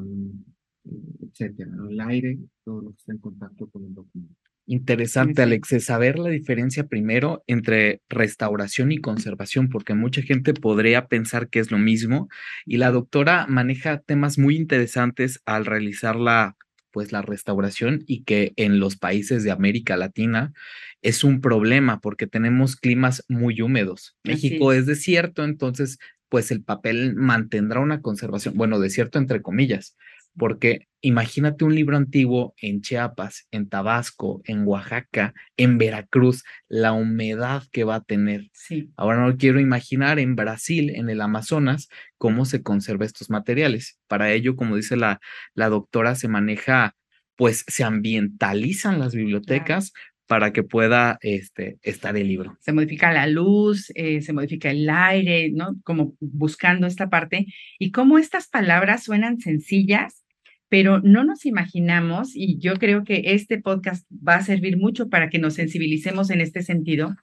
etcétera, 1.21 1.71
¿no? 1.71 1.89
el 1.89 1.99
aire, 2.01 2.37
todo 2.63 2.81
lo 2.81 2.89
que 2.91 2.97
está 2.97 3.11
en 3.11 3.19
contacto 3.19 3.69
con 3.69 3.85
el 3.85 3.93
documento. 3.93 4.35
Interesante, 4.71 5.41
Alex, 5.41 5.83
saber 5.83 6.19
la 6.19 6.29
diferencia 6.29 6.85
primero 6.85 7.43
entre 7.47 8.01
restauración 8.07 8.91
y 8.91 8.99
conservación, 8.99 9.67
porque 9.67 9.95
mucha 9.95 10.21
gente 10.21 10.53
podría 10.53 11.07
pensar 11.07 11.49
que 11.49 11.57
es 11.57 11.71
lo 11.71 11.79
mismo 11.79 12.29
y 12.67 12.77
la 12.77 12.91
doctora 12.91 13.47
maneja 13.47 13.99
temas 13.99 14.37
muy 14.37 14.55
interesantes 14.55 15.41
al 15.45 15.65
realizar 15.65 16.17
la, 16.17 16.55
pues, 16.91 17.11
la 17.11 17.23
restauración 17.23 18.03
y 18.05 18.23
que 18.25 18.53
en 18.57 18.79
los 18.79 18.95
países 18.95 19.43
de 19.43 19.49
América 19.49 19.97
Latina 19.97 20.53
es 21.01 21.23
un 21.23 21.41
problema 21.41 21.99
porque 21.99 22.27
tenemos 22.27 22.75
climas 22.75 23.25
muy 23.27 23.61
húmedos. 23.61 24.17
México 24.23 24.71
es. 24.71 24.81
es 24.81 24.85
desierto, 24.85 25.45
entonces, 25.45 25.97
pues 26.29 26.51
el 26.51 26.63
papel 26.63 27.15
mantendrá 27.15 27.79
una 27.79 28.01
conservación, 28.01 28.55
bueno, 28.55 28.79
desierto 28.79 29.19
entre 29.19 29.41
comillas, 29.41 29.95
porque 30.37 30.87
imagínate 31.01 31.65
un 31.65 31.75
libro 31.75 31.97
antiguo 31.97 32.53
en 32.61 32.81
Chiapas, 32.81 33.47
en 33.51 33.67
Tabasco, 33.67 34.41
en 34.45 34.65
Oaxaca, 34.65 35.33
en 35.57 35.77
Veracruz, 35.77 36.43
la 36.67 36.93
humedad 36.93 37.63
que 37.71 37.83
va 37.83 37.95
a 37.95 38.03
tener. 38.03 38.49
Sí. 38.53 38.91
Ahora 38.95 39.25
no 39.25 39.37
quiero 39.37 39.59
imaginar 39.59 40.19
en 40.19 40.35
Brasil, 40.35 40.91
en 40.95 41.09
el 41.09 41.21
Amazonas, 41.21 41.89
cómo 42.17 42.45
se 42.45 42.63
conserva 42.63 43.05
estos 43.05 43.29
materiales. 43.29 43.99
Para 44.07 44.31
ello, 44.31 44.55
como 44.55 44.75
dice 44.75 44.95
la, 44.97 45.19
la 45.55 45.69
doctora, 45.69 46.15
se 46.15 46.27
maneja, 46.27 46.95
pues 47.35 47.63
se 47.67 47.83
ambientalizan 47.83 48.99
las 48.99 49.15
bibliotecas. 49.15 49.93
Para 50.29 50.53
que 50.53 50.61
pueda 50.61 51.17
este, 51.23 51.79
estar 51.81 52.15
el 52.15 52.27
libro. 52.27 52.55
Se 52.61 52.71
modifica 52.71 53.11
la 53.11 53.25
luz, 53.25 53.91
eh, 53.95 54.21
se 54.21 54.31
modifica 54.31 54.69
el 54.69 54.87
aire, 54.87 55.49
¿no? 55.49 55.81
Como 55.83 56.13
buscando 56.19 56.85
esta 56.85 57.09
parte. 57.09 57.47
Y 57.79 57.89
cómo 57.89 58.19
estas 58.19 58.47
palabras 58.47 59.03
suenan 59.03 59.39
sencillas, 59.39 60.23
pero 60.69 60.99
no 60.99 61.23
nos 61.23 61.47
imaginamos, 61.47 62.35
y 62.35 62.59
yo 62.59 62.75
creo 62.75 63.03
que 63.03 63.23
este 63.33 63.59
podcast 63.59 64.05
va 64.11 64.35
a 64.35 64.43
servir 64.43 64.77
mucho 64.77 65.09
para 65.09 65.31
que 65.31 65.39
nos 65.39 65.55
sensibilicemos 65.55 66.29
en 66.29 66.41
este 66.41 66.61
sentido, 66.61 67.15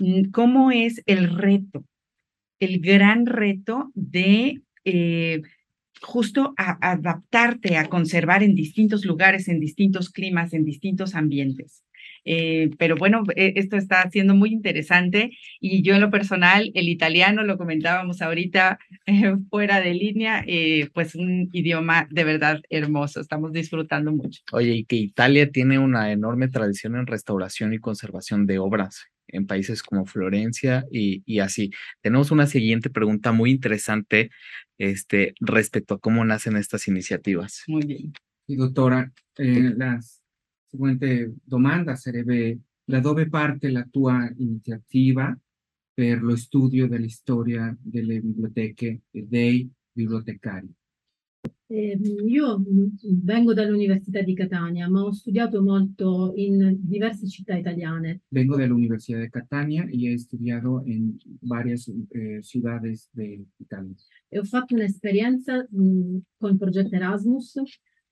mm, 0.00 0.30
cómo 0.32 0.72
es 0.72 1.00
el 1.06 1.36
reto, 1.36 1.84
el 2.58 2.80
gran 2.80 3.26
reto 3.26 3.92
de 3.94 4.62
eh, 4.84 5.42
justo 6.02 6.54
adaptarte 6.56 7.76
a 7.76 7.88
conservar 7.88 8.42
en 8.42 8.56
distintos 8.56 9.04
lugares, 9.04 9.46
en 9.46 9.60
distintos 9.60 10.10
climas, 10.10 10.52
en 10.52 10.64
distintos 10.64 11.14
ambientes. 11.14 11.84
Eh, 12.30 12.68
pero 12.76 12.94
bueno, 12.96 13.22
e, 13.36 13.54
esto 13.56 13.78
está 13.78 14.10
siendo 14.10 14.34
muy 14.34 14.50
interesante 14.50 15.30
y 15.60 15.80
yo 15.80 15.94
en 15.94 16.02
lo 16.02 16.10
personal, 16.10 16.70
el 16.74 16.90
italiano, 16.90 17.42
lo 17.42 17.56
comentábamos 17.56 18.20
ahorita 18.20 18.78
eh, 19.06 19.34
fuera 19.48 19.80
de 19.80 19.94
línea, 19.94 20.44
eh, 20.46 20.90
pues 20.92 21.14
un 21.14 21.48
idioma 21.54 22.06
de 22.10 22.24
verdad 22.24 22.60
hermoso, 22.68 23.22
estamos 23.22 23.52
disfrutando 23.52 24.12
mucho. 24.12 24.42
Oye, 24.52 24.74
y 24.74 24.84
que 24.84 24.96
Italia 24.96 25.50
tiene 25.50 25.78
una 25.78 26.12
enorme 26.12 26.48
tradición 26.48 26.96
en 26.96 27.06
restauración 27.06 27.72
y 27.72 27.78
conservación 27.78 28.46
de 28.46 28.58
obras 28.58 29.06
en 29.28 29.46
países 29.46 29.82
como 29.82 30.04
Florencia 30.04 30.84
y, 30.92 31.22
y 31.24 31.38
así. 31.38 31.70
Tenemos 32.02 32.30
una 32.30 32.46
siguiente 32.46 32.90
pregunta 32.90 33.32
muy 33.32 33.50
interesante 33.52 34.30
este, 34.76 35.32
respecto 35.40 35.94
a 35.94 35.98
cómo 35.98 36.26
nacen 36.26 36.56
estas 36.56 36.88
iniciativas. 36.88 37.62
Muy 37.68 37.86
bien. 37.86 38.12
Y 38.46 38.56
doctora, 38.56 39.12
las 39.36 40.17
seguente 40.68 41.34
domanda 41.42 41.96
sarebbe 41.96 42.60
da 42.84 43.00
dove 43.00 43.28
parte 43.28 43.70
la 43.70 43.86
tua 43.90 44.30
iniziativa 44.36 45.36
per 45.92 46.22
lo 46.22 46.36
studio 46.36 46.86
della 46.86 47.08
storia 47.08 47.76
delle 47.80 48.20
biblioteche 48.20 49.02
e 49.10 49.26
dei 49.28 49.68
bibliotecari? 49.92 50.72
Eh, 51.70 51.98
io 52.26 52.64
vengo 53.22 53.52
dall'Università 53.52 54.22
di 54.22 54.32
Catania, 54.32 54.88
ma 54.88 55.02
ho 55.02 55.12
studiato 55.12 55.62
molto 55.62 56.32
in 56.36 56.78
diverse 56.80 57.28
città 57.28 57.56
italiane. 57.56 58.22
Vengo 58.28 58.56
dall'Università 58.56 59.18
di 59.18 59.28
Catania 59.28 59.86
e 59.86 60.12
ho 60.14 60.16
studiato 60.16 60.82
in 60.86 61.14
varie 61.40 61.74
eh, 61.74 62.42
ciudades 62.42 63.10
de 63.12 63.44
Italia. 63.56 63.92
E 64.28 64.38
ho 64.38 64.44
fatto 64.44 64.74
un'esperienza 64.74 65.66
con 65.68 66.50
il 66.50 66.56
progetto 66.56 66.94
Erasmus 66.94 67.60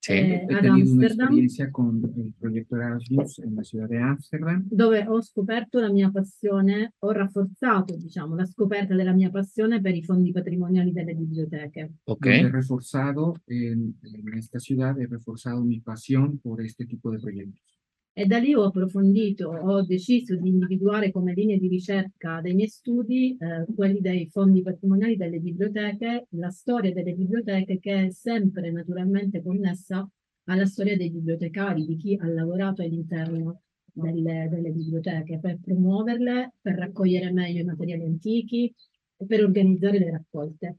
Sì, 0.06 0.12
eh, 0.12 0.46
he 0.48 0.60
tenido 0.60 0.92
un'esperienza 0.92 1.68
con 1.72 1.96
il 1.96 2.32
progetto 2.38 2.76
Erasmus 2.76 3.38
nella 3.38 3.62
città 3.62 3.86
di 3.86 3.96
Amsterdam. 3.96 4.64
Dove 4.70 5.04
ho 5.04 5.20
scoperto 5.20 5.80
la 5.80 5.90
mia 5.90 6.12
passione, 6.12 6.94
ho 7.00 7.10
rafforzato, 7.10 7.96
diciamo, 7.96 8.36
la 8.36 8.46
scoperta 8.46 8.94
della 8.94 9.12
mia 9.12 9.30
passione 9.30 9.80
per 9.80 9.96
i 9.96 10.04
fondi 10.04 10.30
patrimoniali 10.30 10.92
delle 10.92 11.12
biblioteche. 11.12 11.94
Ok. 12.04 12.25
He 12.26 12.48
reforzado 12.48 13.34
en, 13.46 13.94
en 14.00 14.34
esta 14.34 14.60
ciudad, 14.60 14.96
he 15.00 15.06
reforzado 15.08 15.64
mi 15.64 15.80
pasión 15.80 16.38
por 16.38 16.60
este 16.60 16.86
tipo 16.86 17.10
de 17.10 17.18
proyectos. 17.18 17.75
E 18.18 18.25
da 18.25 18.38
lì 18.38 18.54
ho 18.54 18.62
approfondito, 18.62 19.50
ho 19.50 19.82
deciso 19.82 20.37
di 20.37 20.49
individuare 20.49 21.11
come 21.11 21.35
linee 21.35 21.58
di 21.58 21.68
ricerca 21.68 22.40
dei 22.40 22.54
miei 22.54 22.68
studi 22.68 23.37
eh, 23.38 23.66
quelli 23.75 24.00
dei 24.00 24.26
fondi 24.30 24.62
patrimoniali 24.62 25.16
delle 25.18 25.38
biblioteche, 25.38 26.26
la 26.30 26.49
storia 26.49 26.94
delle 26.94 27.12
biblioteche 27.12 27.78
che 27.78 28.06
è 28.06 28.11
sempre 28.11 28.70
naturalmente 28.70 29.42
connessa 29.42 30.08
alla 30.44 30.64
storia 30.64 30.96
dei 30.96 31.11
bibliotecari, 31.11 31.85
di 31.85 31.96
chi 31.99 32.16
ha 32.18 32.26
lavorato 32.26 32.80
all'interno 32.80 33.61
delle, 33.92 34.49
delle 34.50 34.70
biblioteche, 34.70 35.38
per 35.38 35.58
promuoverle, 35.62 36.54
per 36.58 36.75
raccogliere 36.76 37.30
meglio 37.30 37.61
i 37.61 37.64
materiali 37.64 38.04
antichi 38.04 38.75
e 39.14 39.26
per 39.26 39.44
organizzare 39.44 39.99
le 39.99 40.11
raccolte. 40.11 40.76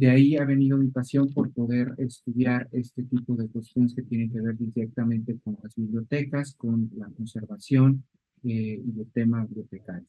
De 0.00 0.08
ahí 0.08 0.34
ha 0.38 0.46
venido 0.46 0.78
mi 0.78 0.88
pasión 0.88 1.30
por 1.34 1.52
poder 1.52 1.92
estudiar 1.98 2.70
este 2.72 3.02
tipo 3.02 3.36
de 3.36 3.48
cuestiones 3.48 3.94
que 3.94 4.00
tienen 4.00 4.32
que 4.32 4.40
ver 4.40 4.56
directamente 4.56 5.38
con 5.44 5.58
las 5.62 5.74
bibliotecas, 5.74 6.54
con 6.54 6.90
la 6.96 7.06
conservación 7.10 8.02
eh, 8.42 8.80
y 8.82 8.98
el 8.98 9.12
tema 9.12 9.44
bibliotecario. 9.44 10.08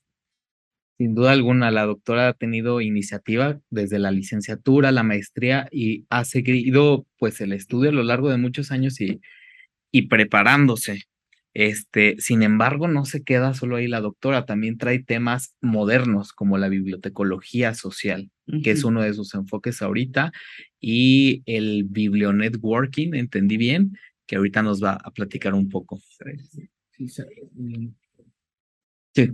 Sin 0.97 1.13
duda 1.13 1.33
alguna, 1.33 1.71
la 1.71 1.85
doctora 1.85 2.29
ha 2.29 2.33
tenido 2.33 2.79
iniciativa 2.79 3.59
desde 3.69 3.99
la 3.99 4.11
licenciatura, 4.11 4.93
la 4.93 5.03
maestría 5.03 5.67
y 5.73 6.05
ha 6.09 6.23
seguido 6.23 7.05
pues 7.19 7.41
el 7.41 7.51
estudio 7.51 7.89
a 7.89 7.93
lo 7.93 8.03
largo 8.03 8.29
de 8.29 8.37
muchos 8.37 8.71
años 8.71 9.01
y, 9.01 9.19
y 9.91 10.03
preparándose. 10.03 11.01
Este, 11.53 12.15
sin 12.19 12.43
embargo, 12.43 12.87
no 12.87 13.05
se 13.05 13.23
queda 13.23 13.53
solo 13.53 13.75
ahí 13.75 13.87
la 13.87 13.99
doctora, 13.99 14.45
también 14.45 14.77
trae 14.77 14.99
temas 14.99 15.55
modernos 15.61 16.31
como 16.31 16.57
la 16.57 16.69
bibliotecología 16.69 17.73
social, 17.73 18.29
que 18.63 18.71
es 18.71 18.83
uno 18.83 19.01
de 19.01 19.13
sus 19.13 19.33
enfoques 19.33 19.81
ahorita, 19.81 20.31
y 20.79 21.43
el 21.45 21.85
biblionetworking, 21.85 23.15
entendí 23.15 23.57
bien, 23.57 23.97
que 24.25 24.37
ahorita 24.37 24.61
nos 24.61 24.81
va 24.81 24.93
a 24.93 25.11
platicar 25.11 25.53
un 25.53 25.69
poco. 25.69 25.99
Sí. 29.13 29.31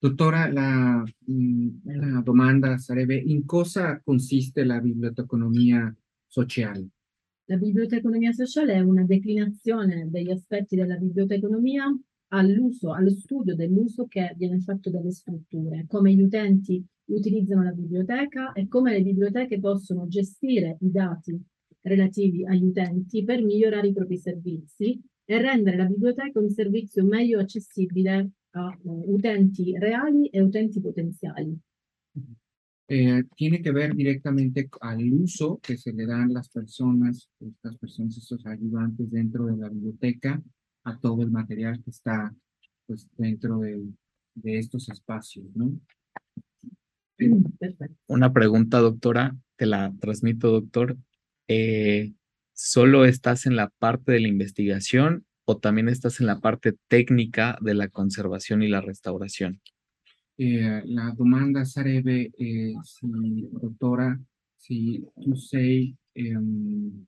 Doctora, 0.00 0.50
la, 0.50 1.04
mm, 1.26 1.68
la 1.84 2.20
domanda 2.20 2.78
sarebbe 2.78 3.16
in 3.16 3.44
cosa 3.44 4.00
consiste 4.04 4.64
la 4.64 4.78
biblioteconomia 4.78 5.96
sociale? 6.28 6.90
La 7.46 7.56
biblioteconomia 7.56 8.32
sociale 8.32 8.72
è 8.72 8.80
una 8.80 9.04
declinazione 9.04 10.08
degli 10.08 10.30
aspetti 10.30 10.76
della 10.76 10.96
biblioteconomia 10.96 11.84
all'uso, 12.28 12.92
allo 12.92 13.10
studio 13.10 13.54
dell'uso 13.54 14.06
che 14.06 14.34
viene 14.36 14.60
fatto 14.60 14.88
dalle 14.88 15.10
strutture, 15.10 15.84
come 15.86 16.14
gli 16.14 16.22
utenti 16.22 16.82
utilizzano 17.06 17.62
la 17.62 17.72
biblioteca 17.72 18.52
e 18.52 18.66
come 18.66 18.92
le 18.92 19.02
biblioteche 19.02 19.60
possono 19.60 20.08
gestire 20.08 20.78
i 20.80 20.90
dati 20.90 21.38
relativi 21.82 22.46
agli 22.46 22.64
utenti 22.64 23.22
per 23.24 23.42
migliorare 23.42 23.88
i 23.88 23.92
propri 23.92 24.16
servizi 24.16 24.98
e 25.26 25.38
rendere 25.38 25.76
la 25.76 25.84
biblioteca 25.84 26.40
un 26.40 26.48
servizio 26.48 27.04
meglio 27.04 27.40
accessibile 27.40 28.30
a 28.52 28.78
uh, 28.82 29.12
utenti 29.12 29.76
reali 29.78 30.28
e 30.28 30.40
utenti 30.40 30.80
potenziali. 30.80 31.54
Eh, 32.86 33.24
tiene 33.34 33.62
que 33.62 33.72
ver 33.72 33.94
directamente 33.94 34.68
al 34.80 35.12
uso 35.12 35.58
que 35.62 35.76
se 35.78 35.92
le 35.92 36.06
dan 36.06 36.32
las 36.34 36.50
personas, 36.50 37.30
estas 37.40 37.76
personas, 37.78 38.16
estos 38.18 38.44
ayudantes 38.46 39.10
dentro 39.10 39.46
de 39.46 39.56
la 39.56 39.68
biblioteca, 39.68 40.42
a 40.84 40.98
todo 40.98 41.22
el 41.22 41.30
material 41.30 41.82
que 41.82 41.90
está 41.90 42.34
pues, 42.86 43.08
dentro 43.16 43.58
de, 43.60 43.82
de 44.34 44.58
estos 44.58 44.88
espacios, 44.90 45.46
¿no? 45.54 45.80
Una 48.06 48.32
pregunta, 48.32 48.80
doctora, 48.80 49.36
te 49.56 49.66
la 49.66 49.92
transmito, 50.00 50.50
doctor. 50.50 50.96
Eh, 51.48 52.12
¿Solo 52.52 53.04
estás 53.04 53.46
en 53.46 53.56
la 53.56 53.68
parte 53.68 54.12
de 54.12 54.20
la 54.20 54.28
investigación 54.28 55.24
o 55.44 55.58
también 55.58 55.88
estás 55.88 56.20
en 56.20 56.26
la 56.26 56.40
parte 56.40 56.74
técnica 56.88 57.58
de 57.60 57.74
la 57.74 57.88
conservación 57.88 58.62
y 58.62 58.68
la 58.68 58.80
restauración? 58.80 59.60
Eh, 60.36 60.82
la 60.86 61.12
domanda 61.12 61.64
sarebbe 61.64 62.30
eh, 62.30 62.74
se, 62.82 63.06
dottora, 63.06 64.18
se 64.56 65.00
tu 65.14 65.34
sei 65.34 65.94
ehm, 66.12 67.04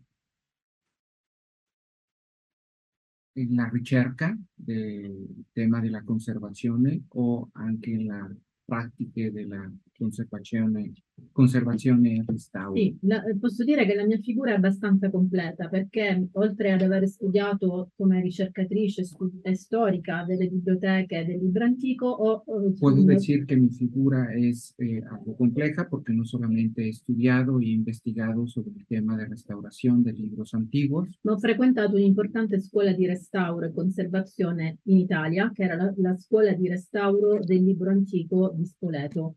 la 3.55 3.69
ricerca 3.69 4.37
del 4.55 5.45
tema 5.53 5.81
della 5.81 6.03
conservazione 6.05 7.05
o 7.09 7.49
anche 7.53 8.03
la 8.03 8.33
pratiche 8.65 9.31
della 9.33 9.71
conservazione, 9.99 10.93
conservazione 11.33 12.15
e 12.15 12.25
restauro. 12.27 12.77
Sì, 12.77 12.97
la, 13.03 13.23
posso 13.39 13.65
dire 13.65 13.87
che 13.87 13.95
la 13.95 14.05
mia 14.05 14.19
figura 14.19 14.53
è 14.53 14.55
abbastanza 14.55 15.11
completa 15.11 15.69
perché 15.69 16.29
oltre 16.33 16.73
ad 16.73 16.83
aver 16.83 17.09
studiato 17.09 17.91
come 17.97 18.21
ricercatrice 18.21 19.05
e 19.43 19.55
storica 19.55 20.25
delle 20.25 20.49
biblioteche 20.49 21.25
del 21.25 21.39
libro 21.39 21.65
antico 21.65 22.07
ho... 22.07 22.45
Puedo 22.79 23.03
decir 23.05 23.45
que 23.47 23.57
mi 23.57 23.71
figura 23.71 24.33
es 24.35 24.75
eh, 24.79 25.03
algo 25.11 25.35
compleja 25.35 25.89
porque 25.89 26.13
no 26.13 26.25
solamente 26.25 26.85
he 26.85 26.89
estudiado 26.89 27.61
y 27.61 27.73
investigato 27.73 28.47
sobre 28.47 28.73
il 28.77 28.87
tema 28.87 29.17
della 29.17 29.29
restauración 29.29 30.03
de 30.03 30.13
libros 30.13 30.55
antiguos. 30.55 31.09
Ma 31.23 31.33
ho 31.33 31.39
frequentato 31.39 31.97
un'importante 31.97 32.61
scuola 32.61 32.93
di 32.93 33.07
restauro 33.07 33.67
e 33.67 33.73
conservazione 33.73 34.79
in 34.85 34.99
Italia 34.99 35.51
che 35.53 35.65
era 35.65 35.77
la, 35.77 35.93
la 35.97 36.17
scuola 36.17 36.53
di 36.53 36.69
restauro 36.69 37.39
del 37.43 37.63
libro 37.63 37.91
antico 37.91 38.53
di 38.55 38.65
Spoleto. 38.65 39.37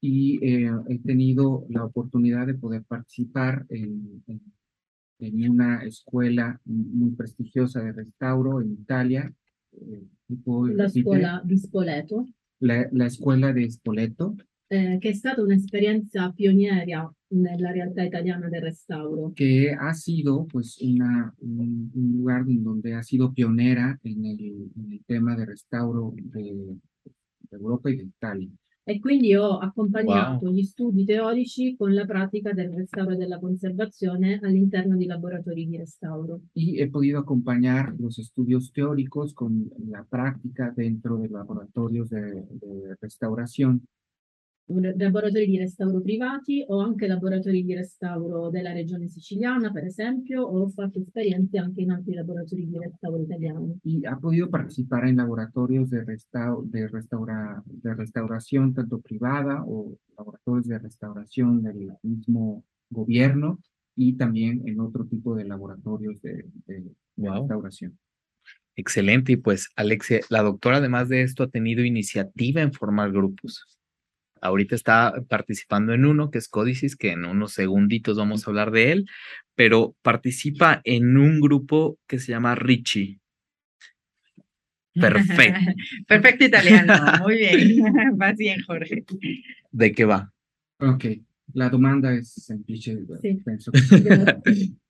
Y 0.00 0.38
eh, 0.42 0.70
he 0.88 0.98
tenido 0.98 1.66
la 1.68 1.84
oportunidad 1.84 2.46
de 2.46 2.54
poder 2.54 2.84
participar 2.84 3.66
en, 3.68 4.22
en, 4.26 4.40
en, 5.18 5.50
una 5.50 5.84
escuela 5.84 6.58
muy 6.64 7.10
prestigiosa 7.10 7.82
de 7.82 7.92
restauro 7.92 8.60
en 8.60 8.72
Italia. 8.72 9.32
Eh, 9.72 10.02
la 10.74 10.88
scuola 10.88 11.42
di 11.44 11.56
Spoleto. 11.58 12.26
La, 12.60 12.88
la 12.92 13.06
escuela 13.06 13.52
de 13.52 13.70
Spoleto. 13.70 14.36
Eh, 14.72 14.98
che 15.00 15.08
è 15.08 15.12
stata 15.12 15.42
un'esperienza 15.42 16.30
pioniera 16.30 17.12
nella 17.32 17.72
realtà 17.72 18.04
italiana 18.04 18.48
del 18.48 18.62
restauro. 18.62 19.32
Que 19.34 19.76
ha 19.76 19.92
sido 19.94 20.46
pues 20.46 20.78
una, 20.80 21.34
un, 21.40 21.90
un 21.92 22.12
lugar 22.12 22.44
donde 22.46 22.94
ha 22.94 23.02
sido 23.02 23.32
pionera 23.32 23.98
en 24.04 24.24
el, 24.24 24.70
en 24.76 24.92
el 24.92 25.04
tema 25.04 25.34
de 25.34 25.44
restauro 25.44 26.14
de, 26.16 26.78
de 27.50 27.56
Europa 27.56 27.90
y 27.90 27.96
de 27.96 28.04
Italia. 28.04 28.48
E 28.82 28.98
quindi 28.98 29.34
ho 29.34 29.58
accompagnato 29.58 30.46
wow. 30.46 30.54
gli 30.54 30.62
studi 30.64 31.04
teorici 31.04 31.76
con 31.76 31.94
la 31.94 32.06
pratica 32.06 32.52
del 32.52 32.70
restauro 32.70 33.12
e 33.12 33.16
della 33.16 33.38
conservazione 33.38 34.40
all'interno 34.42 34.96
di 34.96 35.06
laboratori 35.06 35.66
di 35.66 35.76
restauro. 35.76 36.40
Y 36.54 36.80
he 36.80 36.88
podido 36.88 37.18
acompañar 37.18 37.94
los 37.98 38.18
estudios 38.18 38.72
teóricos 38.72 39.34
con 39.34 39.70
la 39.88 40.04
práctica 40.08 40.72
dentro 40.74 41.18
de 41.18 41.28
laboratorios 41.28 42.08
de, 42.08 42.46
de 42.50 42.96
restauración 43.00 43.86
laboratori 44.96 45.46
di 45.46 45.58
restauro 45.58 46.00
privati 46.00 46.64
o 46.68 46.80
anche 46.80 47.06
laboratori 47.06 47.64
di 47.64 47.74
restauro 47.74 48.50
della 48.50 48.72
regione 48.72 49.08
siciliana, 49.08 49.70
per 49.70 49.84
esempio, 49.84 50.42
o 50.42 50.62
ho 50.62 50.68
fatto 50.68 51.00
esperienze 51.00 51.58
anche 51.58 51.82
in 51.82 51.90
altri 51.90 52.14
laboratori 52.14 52.66
di 52.66 52.78
restauro 52.78 53.22
italiani. 53.22 53.78
Y 53.82 54.06
ha 54.06 54.16
podido 54.16 54.48
participar 54.48 55.08
en 55.08 55.16
laboratorios 55.16 55.90
de, 55.90 56.04
restaur 56.04 56.64
de, 56.64 56.88
restaura 56.88 57.62
de 57.66 57.94
restauración 57.94 58.72
tanto 58.74 59.00
privada 59.00 59.64
o 59.66 59.96
laboratorios 60.16 60.66
de 60.66 60.78
restauración 60.78 61.62
del 61.62 61.92
mismo 62.02 62.64
gobierno 62.88 63.58
y 63.96 64.16
también 64.16 64.62
en 64.66 64.80
otro 64.80 65.04
tipo 65.06 65.34
de 65.34 65.44
laboratorios 65.44 66.20
de, 66.22 66.46
de, 66.66 66.84
wow. 67.16 67.40
restauración. 67.40 67.98
Excelente, 68.76 69.32
y 69.32 69.36
pues 69.36 69.68
Alexia, 69.76 70.20
la 70.30 70.42
doctora 70.42 70.78
además 70.78 71.08
de 71.08 71.22
esto 71.22 71.42
ha 71.42 71.48
tenido 71.48 71.84
iniciativa 71.84 72.62
en 72.62 72.72
formar 72.72 73.12
grupos. 73.12 73.79
Ahorita 74.40 74.74
está 74.74 75.14
participando 75.28 75.92
en 75.92 76.06
uno 76.06 76.30
que 76.30 76.38
es 76.38 76.48
Códicis, 76.48 76.96
que 76.96 77.12
en 77.12 77.24
unos 77.24 77.52
segunditos 77.52 78.16
vamos 78.16 78.46
a 78.46 78.50
hablar 78.50 78.70
de 78.70 78.92
él, 78.92 79.06
pero 79.54 79.94
participa 80.02 80.80
en 80.84 81.16
un 81.16 81.40
grupo 81.40 81.98
que 82.06 82.18
se 82.18 82.32
llama 82.32 82.54
Richie. 82.54 83.20
Perfecto. 84.94 85.60
Perfecto 86.08 86.44
italiano, 86.44 86.94
muy 87.20 87.36
bien. 87.36 87.84
Va 88.20 88.32
bien, 88.32 88.62
Jorge. 88.66 89.04
¿De 89.70 89.92
qué 89.92 90.04
va? 90.04 90.32
Ok, 90.78 91.04
la 91.54 91.68
domanda 91.68 92.12
è 92.12 92.22
semplice, 92.22 93.04
sì. 93.20 93.40
penso. 93.44 93.70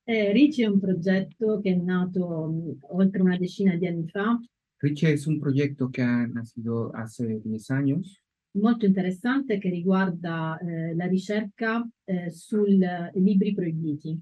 eh, 0.04 0.32
Ricci 0.32 0.62
è 0.62 0.66
un 0.66 0.80
progetto 0.80 1.60
che 1.60 1.72
è 1.72 1.74
nato 1.74 2.48
mm, 2.48 2.70
oltre 2.92 3.20
una 3.20 3.36
decina 3.36 3.74
di 3.74 3.86
anni 3.86 4.08
fa. 4.08 4.40
Ricci 4.78 5.06
è 5.06 5.18
un 5.26 5.38
progetto 5.38 5.90
che 5.90 6.02
ha 6.02 6.24
nacido 6.26 6.90
hace 6.90 7.40
10 7.42 7.72
años 7.72 8.22
molto 8.52 8.86
interessante 8.86 9.58
che 9.58 9.68
riguarda 9.68 10.58
eh, 10.58 10.94
la 10.94 11.06
ricerca 11.06 11.86
eh, 12.04 12.30
sui 12.30 12.78
libri 13.14 13.54
proibiti. 13.54 14.20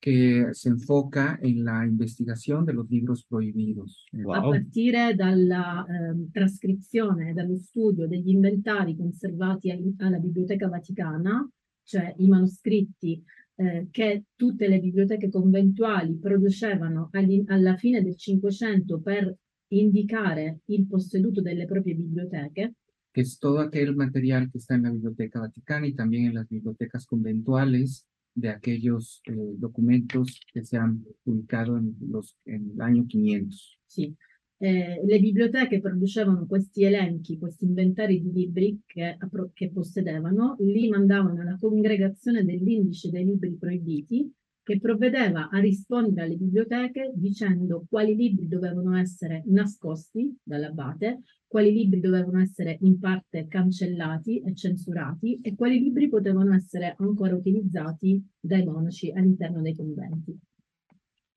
che 0.00 0.48
si 0.52 0.68
enfoca 0.68 1.38
en 1.42 1.62
la 1.62 1.84
investigación 1.84 2.64
de 2.64 2.72
los 2.72 2.88
libros 2.88 3.26
prohibidos. 3.26 4.06
Wow. 4.12 4.32
A 4.32 4.40
partire 4.40 5.14
dalla 5.14 5.84
eh, 5.84 6.30
trascrizione, 6.32 7.34
dallo 7.34 7.58
studio 7.58 8.08
degli 8.08 8.30
inventari 8.30 8.96
conservati 8.96 9.70
alla 9.98 10.18
Biblioteca 10.18 10.68
Vaticana, 10.68 11.46
cioè 11.82 12.14
i 12.16 12.28
manoscritti 12.28 13.22
eh, 13.56 13.88
che 13.90 14.24
tutte 14.34 14.68
le 14.68 14.80
biblioteche 14.80 15.28
conventuali 15.28 16.16
producevano 16.16 17.10
alla 17.48 17.76
fine 17.76 18.02
del 18.02 18.16
Cinquecento 18.16 19.00
per 19.02 19.36
indicare 19.72 20.60
il 20.66 20.86
posseduto 20.86 21.42
delle 21.42 21.66
proprie 21.66 21.94
biblioteche, 21.94 22.76
que 23.12 23.22
es 23.22 23.38
todo 23.38 23.60
aquel 23.60 23.94
material 23.96 24.50
que 24.50 24.58
está 24.58 24.74
en 24.74 24.84
la 24.84 24.90
Biblioteca 24.90 25.40
Vaticana 25.40 25.86
y 25.86 25.94
también 25.94 26.26
en 26.26 26.34
las 26.34 26.48
bibliotecas 26.48 27.06
conventuales 27.06 28.06
de 28.34 28.48
aquellos 28.48 29.20
eh, 29.26 29.32
documentos 29.34 30.40
che 30.52 30.64
si 30.64 30.76
han 30.76 31.04
publicato 31.22 31.76
en, 31.76 31.96
los, 32.08 32.36
en 32.44 32.70
el 32.74 32.80
año 32.80 33.06
500. 33.06 33.78
Sì, 33.86 34.14
eh, 34.58 35.00
le 35.04 35.18
biblioteche 35.18 35.80
producevano 35.80 36.46
questi 36.46 36.84
elenchi, 36.84 37.38
questi 37.38 37.64
inventari 37.64 38.20
di 38.20 38.30
libri 38.30 38.80
che, 38.86 39.16
che 39.54 39.70
possedevano, 39.70 40.56
li 40.60 40.88
mandavano 40.88 41.40
alla 41.40 41.56
congregazione 41.58 42.44
dell'indice 42.44 43.10
dei 43.10 43.24
libri 43.24 43.56
proibiti 43.56 44.30
che 44.62 44.78
provvedeva 44.78 45.48
a 45.48 45.58
rispondere 45.58 46.26
alle 46.26 46.36
biblioteche 46.36 47.12
dicendo 47.14 47.84
quali 47.88 48.14
libri 48.14 48.46
dovevano 48.46 48.96
essere 48.96 49.42
nascosti 49.46 50.36
dall'abate, 50.42 51.22
quali 51.46 51.72
libri 51.72 52.00
dovevano 52.00 52.40
essere 52.40 52.78
in 52.82 52.98
parte 52.98 53.48
cancellati 53.48 54.40
e 54.40 54.54
censurati 54.54 55.40
e 55.42 55.54
quali 55.56 55.80
libri 55.80 56.08
potevano 56.08 56.54
essere 56.54 56.94
ancora 56.98 57.34
utilizzati 57.34 58.24
dai 58.38 58.64
monaci 58.64 59.10
all'interno 59.10 59.60
dei 59.60 59.74
conventi. 59.74 60.38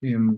Um, 0.01 0.37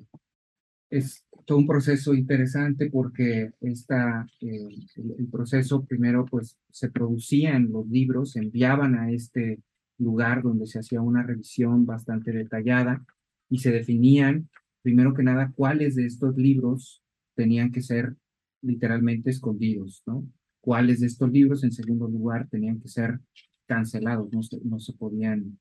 es 0.88 1.26
todo 1.45 1.58
un 1.58 1.65
proceso 1.65 2.13
interesante 2.13 2.89
porque 2.89 3.54
esta, 3.60 4.26
eh, 4.39 4.67
el, 4.95 5.15
el, 5.17 5.28
proceso 5.28 5.84
primero 5.84 6.24
pues 6.26 6.58
se 6.69 6.89
producían 6.89 7.69
los 7.71 7.88
libros, 7.88 8.36
enviaban 8.36 8.95
a 8.95 9.12
este 9.12 9.60
lugar 9.98 10.44
donde 10.44 10.68
se 10.68 10.80
hacía 10.80 11.02
una 11.02 11.24
revisión 11.24 11.86
bastante 11.86 12.32
detallada 12.32 13.06
y 13.50 13.60
se 13.60 13.72
definían, 13.72 14.50
primero 14.82 15.14
que 15.14 15.24
nada, 15.24 15.52
cuáles 15.56 15.96
de 15.96 16.06
estos 16.06 16.36
libros 16.38 17.02
tenían 17.36 17.72
que 17.72 17.82
ser 17.82 18.16
literalmente 18.62 19.30
escondidos, 19.30 20.04
¿no? 20.06 20.28
Cuáles 20.62 21.00
de 21.00 21.08
estos 21.08 21.32
libros, 21.32 21.64
en 21.64 21.72
segundo 21.72 22.08
lugar, 22.08 22.48
tenían 22.50 22.80
que 22.80 22.88
ser 22.88 23.20
cancelados, 23.68 24.32
no 24.32 24.42
se, 24.42 24.60
no 24.64 24.80
se 24.80 24.94
podían 24.94 25.60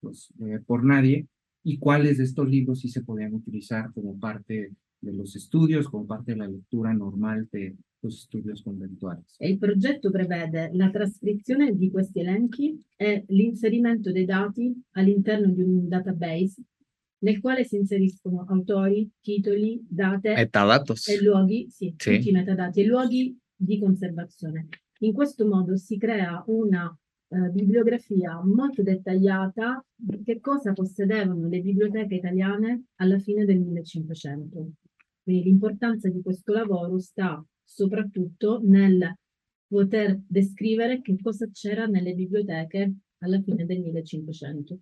pues, 0.00 0.32
leer 0.38 0.62
por 0.62 0.84
nadie, 0.84 1.28
y 1.62 1.78
cuáles 1.78 2.18
de 2.18 2.24
estos 2.24 2.48
libros 2.48 2.80
sí 2.80 2.88
se 2.88 3.02
podían 3.02 3.34
utilizar 3.34 3.92
como 3.92 4.18
parte 4.18 4.72
de 5.00 5.12
los 5.12 5.36
estudios, 5.36 5.88
como 5.88 6.06
parte 6.06 6.32
de 6.32 6.38
la 6.38 6.48
lectura 6.48 6.92
normal 6.92 7.48
de 7.52 7.76
los 8.02 8.22
estudios 8.22 8.62
conventuales. 8.62 9.36
E 9.38 9.48
il 9.48 9.58
progetto 9.58 10.10
prevede 10.10 10.70
la 10.72 10.90
trascrizione 10.90 11.74
di 11.74 11.90
questi 11.90 12.20
elenchi 12.20 12.80
e 12.96 13.24
l'inserimento 13.28 14.12
dei 14.12 14.24
dati 14.24 14.74
all'interno 14.92 15.52
di 15.52 15.62
un 15.62 15.88
database 15.88 16.62
nel 17.18 17.40
quale 17.40 17.64
si 17.64 17.76
inseriscono 17.76 18.44
autori, 18.48 19.10
titoli, 19.20 19.84
date 19.88 20.34
metadatos. 20.34 21.08
e 21.08 21.22
luoghi, 21.22 21.66
sì, 21.70 21.94
sì. 21.96 22.16
tutti 22.16 22.28
i 22.28 22.32
metadati 22.32 22.80
e 22.80 22.84
luoghi 22.84 23.38
di 23.54 23.78
conservazione. 23.78 24.68
In 25.00 25.12
questo 25.12 25.46
modo 25.46 25.76
si 25.76 25.96
crea 25.96 26.42
una 26.46 26.86
uh, 27.28 27.50
bibliografia 27.50 28.40
molto 28.44 28.82
dettagliata 28.82 29.84
di 29.94 30.22
che 30.22 30.40
cosa 30.40 30.72
possedevano 30.72 31.48
le 31.48 31.60
biblioteche 31.60 32.14
italiane 32.14 32.84
alla 32.96 33.18
fine 33.18 33.44
del 33.44 33.60
1500. 33.60 34.70
Quindi 35.26 35.42
l'importanza 35.42 36.08
di 36.08 36.22
questo 36.22 36.52
lavoro 36.52 37.00
sta 37.00 37.44
soprattutto 37.64 38.60
nel 38.62 39.12
poter 39.66 40.20
descrivere 40.24 41.02
che 41.02 41.18
cosa 41.20 41.50
c'era 41.50 41.86
nelle 41.86 42.14
biblioteche 42.14 42.94
alla 43.18 43.42
fine 43.42 43.66
del 43.66 43.80
1500. 43.80 44.78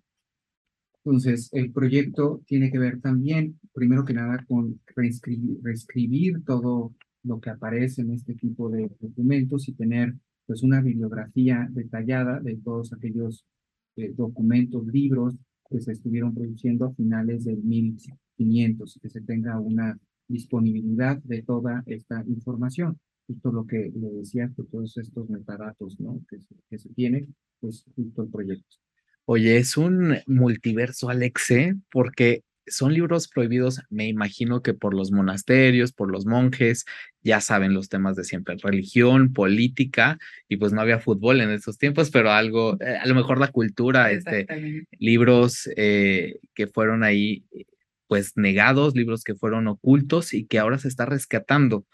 Entonces, 1.03 1.49
el 1.51 1.71
proyecto 1.71 2.43
tiene 2.45 2.69
que 2.69 2.77
ver 2.77 3.01
también, 3.01 3.59
primero 3.73 4.05
que 4.05 4.13
nada, 4.13 4.45
con 4.47 4.79
reescribir, 4.95 5.59
reescribir 5.63 6.43
todo 6.45 6.93
lo 7.23 7.39
que 7.39 7.49
aparece 7.49 8.01
en 8.01 8.11
este 8.11 8.35
tipo 8.35 8.69
de 8.69 8.91
documentos 8.99 9.67
y 9.67 9.73
tener 9.73 10.13
pues 10.45 10.61
una 10.61 10.79
bibliografía 10.79 11.67
detallada 11.71 12.39
de 12.39 12.57
todos 12.57 12.93
aquellos 12.93 13.47
eh, 13.95 14.13
documentos, 14.15 14.85
libros 14.85 15.35
que 15.67 15.81
se 15.81 15.93
estuvieron 15.93 16.35
produciendo 16.35 16.85
a 16.85 16.93
finales 16.93 17.45
del 17.45 17.63
1500 17.63 18.95
y 18.95 18.99
que 18.99 19.09
se 19.09 19.21
tenga 19.21 19.59
una 19.59 19.99
disponibilidad 20.27 21.17
de 21.23 21.43
toda 21.43 21.83
esta 21.85 22.23
información. 22.27 22.99
Justo 23.27 23.51
lo 23.51 23.65
que 23.65 23.91
le 23.95 24.09
decía, 24.09 24.51
que 24.55 24.63
todos 24.63 24.97
estos 24.97 25.29
metadatos 25.29 25.99
¿no? 25.99 26.21
que, 26.29 26.37
se, 26.39 26.55
que 26.69 26.77
se 26.77 26.89
tiene, 26.89 27.27
pues 27.59 27.85
justo 27.95 28.23
el 28.23 28.29
proyecto. 28.29 28.77
Oye, 29.25 29.57
es 29.57 29.75
un 29.77 30.17
multiverso, 30.27 31.09
Alexe, 31.09 31.75
porque 31.91 32.43
son 32.67 32.93
libros 32.93 33.27
prohibidos, 33.27 33.81
me 33.89 34.07
imagino 34.07 34.61
que 34.61 34.73
por 34.73 34.93
los 34.93 35.11
monasterios, 35.11 35.93
por 35.93 36.11
los 36.11 36.25
monjes, 36.25 36.85
ya 37.21 37.41
saben 37.41 37.73
los 37.73 37.89
temas 37.89 38.15
de 38.15 38.23
siempre, 38.23 38.55
religión, 38.61 39.33
política, 39.33 40.17
y 40.47 40.57
pues 40.57 40.73
no 40.73 40.81
había 40.81 40.99
fútbol 40.99 41.41
en 41.41 41.51
esos 41.51 41.77
tiempos, 41.77 42.09
pero 42.09 42.31
algo, 42.31 42.77
eh, 42.81 42.97
a 42.97 43.05
lo 43.07 43.15
mejor 43.15 43.39
la 43.39 43.51
cultura, 43.51 44.11
este, 44.11 44.47
libros 44.99 45.69
eh, 45.75 46.39
que 46.53 46.67
fueron 46.67 47.03
ahí 47.03 47.45
pues 48.07 48.33
negados, 48.35 48.95
libros 48.95 49.23
que 49.23 49.35
fueron 49.35 49.67
ocultos 49.67 50.33
y 50.33 50.45
que 50.45 50.59
ahora 50.59 50.77
se 50.77 50.87
está 50.87 51.05
rescatando. 51.05 51.85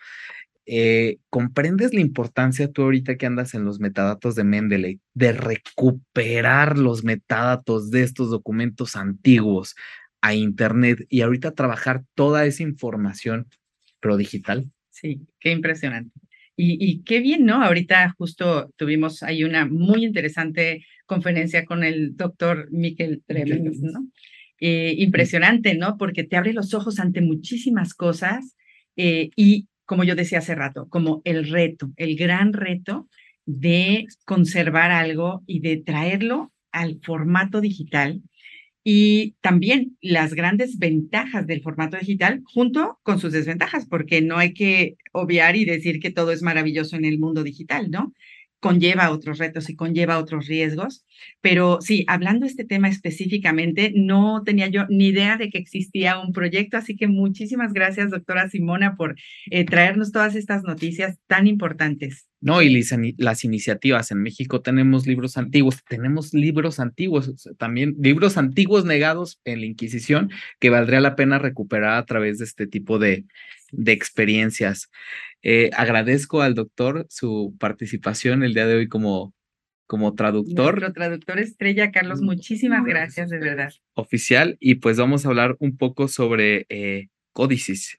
Eh, 0.65 1.17
¿Comprendes 1.29 1.93
la 1.93 2.01
importancia 2.01 2.71
tú 2.71 2.83
ahorita 2.83 3.17
que 3.17 3.25
andas 3.25 3.53
en 3.55 3.65
los 3.65 3.79
metadatos 3.79 4.35
de 4.35 4.43
Mendeley 4.43 4.99
de 5.13 5.33
recuperar 5.33 6.77
los 6.77 7.03
metadatos 7.03 7.89
de 7.89 8.03
estos 8.03 8.29
documentos 8.29 8.95
antiguos 8.95 9.75
a 10.21 10.35
Internet 10.35 11.05
y 11.09 11.21
ahorita 11.21 11.51
trabajar 11.51 12.03
toda 12.13 12.45
esa 12.45 12.63
información, 12.63 13.47
pero 13.99 14.17
digital? 14.17 14.71
Sí, 14.91 15.27
qué 15.39 15.51
impresionante. 15.51 16.11
Y, 16.63 17.01
qué 17.05 17.21
bien, 17.21 17.45
¿no? 17.45 17.63
Ahorita 17.63 18.13
justo 18.19 18.71
tuvimos 18.75 19.23
ahí 19.23 19.43
una 19.43 19.65
muy 19.65 20.05
interesante 20.05 20.85
conferencia 21.07 21.65
con 21.65 21.83
el 21.83 22.15
doctor 22.15 22.67
Miquel 22.71 23.23
Tremens, 23.25 23.81
¿no? 23.81 24.07
Eh, 24.63 24.93
impresionante, 24.99 25.73
¿no? 25.73 25.97
Porque 25.97 26.23
te 26.23 26.37
abre 26.37 26.53
los 26.53 26.75
ojos 26.75 26.99
ante 26.99 27.19
muchísimas 27.19 27.95
cosas 27.95 28.55
eh, 28.95 29.31
y, 29.35 29.67
como 29.85 30.03
yo 30.03 30.13
decía 30.13 30.37
hace 30.37 30.53
rato, 30.53 30.87
como 30.87 31.23
el 31.25 31.49
reto, 31.49 31.91
el 31.95 32.15
gran 32.15 32.53
reto 32.53 33.09
de 33.47 34.05
conservar 34.23 34.91
algo 34.91 35.41
y 35.47 35.61
de 35.61 35.77
traerlo 35.77 36.51
al 36.71 36.99
formato 37.01 37.59
digital 37.59 38.21
y 38.83 39.35
también 39.41 39.97
las 39.99 40.35
grandes 40.35 40.77
ventajas 40.77 41.47
del 41.47 41.63
formato 41.63 41.97
digital 41.97 42.41
junto 42.45 42.99
con 43.01 43.19
sus 43.19 43.33
desventajas, 43.33 43.87
porque 43.87 44.21
no 44.21 44.37
hay 44.37 44.53
que 44.53 44.95
obviar 45.11 45.55
y 45.55 45.65
decir 45.65 45.99
que 45.99 46.11
todo 46.11 46.31
es 46.31 46.43
maravilloso 46.43 46.95
en 46.97 47.05
el 47.05 47.17
mundo 47.17 47.41
digital, 47.43 47.89
¿no? 47.89 48.13
Conlleva 48.61 49.11
otros 49.11 49.39
retos 49.39 49.69
y 49.69 49.75
conlleva 49.75 50.19
otros 50.19 50.47
riesgos. 50.47 51.03
Pero 51.41 51.79
sí, 51.81 52.05
hablando 52.07 52.45
de 52.45 52.51
este 52.51 52.63
tema 52.63 52.87
específicamente, 52.87 53.91
no 53.93 54.43
tenía 54.45 54.67
yo 54.67 54.85
ni 54.87 55.07
idea 55.07 55.35
de 55.35 55.49
que 55.49 55.57
existía 55.57 56.19
un 56.19 56.31
proyecto, 56.31 56.77
así 56.77 56.95
que 56.95 57.07
muchísimas 57.07 57.73
gracias, 57.73 58.11
doctora 58.11 58.49
Simona, 58.49 58.95
por 58.95 59.15
eh, 59.49 59.65
traernos 59.65 60.11
todas 60.11 60.35
estas 60.35 60.63
noticias 60.63 61.17
tan 61.27 61.47
importantes. 61.47 62.27
No, 62.39 62.61
y 62.63 62.83
las 63.17 63.43
iniciativas 63.43 64.09
en 64.09 64.23
México 64.23 64.61
tenemos 64.61 65.05
libros 65.05 65.37
antiguos, 65.37 65.83
tenemos 65.87 66.33
libros 66.33 66.79
antiguos, 66.79 67.31
también 67.59 67.95
libros 67.99 68.35
antiguos 68.35 68.83
negados 68.83 69.39
en 69.45 69.59
la 69.59 69.67
Inquisición 69.67 70.31
que 70.59 70.71
valdría 70.71 71.01
la 71.01 71.15
pena 71.15 71.37
recuperar 71.37 71.97
a 71.97 72.05
través 72.05 72.39
de 72.39 72.45
este 72.45 72.65
tipo 72.65 72.97
de, 72.97 73.25
de 73.71 73.91
experiencias. 73.91 74.89
Eh, 75.43 75.69
agradezco 75.75 76.41
al 76.41 76.55
doctor 76.55 77.07
su 77.09 77.55
participación 77.59 78.43
el 78.43 78.53
día 78.53 78.67
de 78.67 78.75
hoy 78.75 78.87
como, 78.87 79.33
como 79.87 80.13
traductor. 80.13 80.75
Nuestro 80.75 80.93
traductor 80.93 81.39
estrella, 81.39 81.91
Carlos, 81.91 82.21
muchísimas 82.21 82.85
gracias, 82.85 83.29
de 83.29 83.39
verdad. 83.39 83.73
Oficial, 83.93 84.57
y 84.59 84.75
pues 84.75 84.97
vamos 84.97 85.25
a 85.25 85.29
hablar 85.29 85.55
un 85.59 85.77
poco 85.77 86.07
sobre 86.07 86.65
eh, 86.69 87.07
Códicis. 87.33 87.97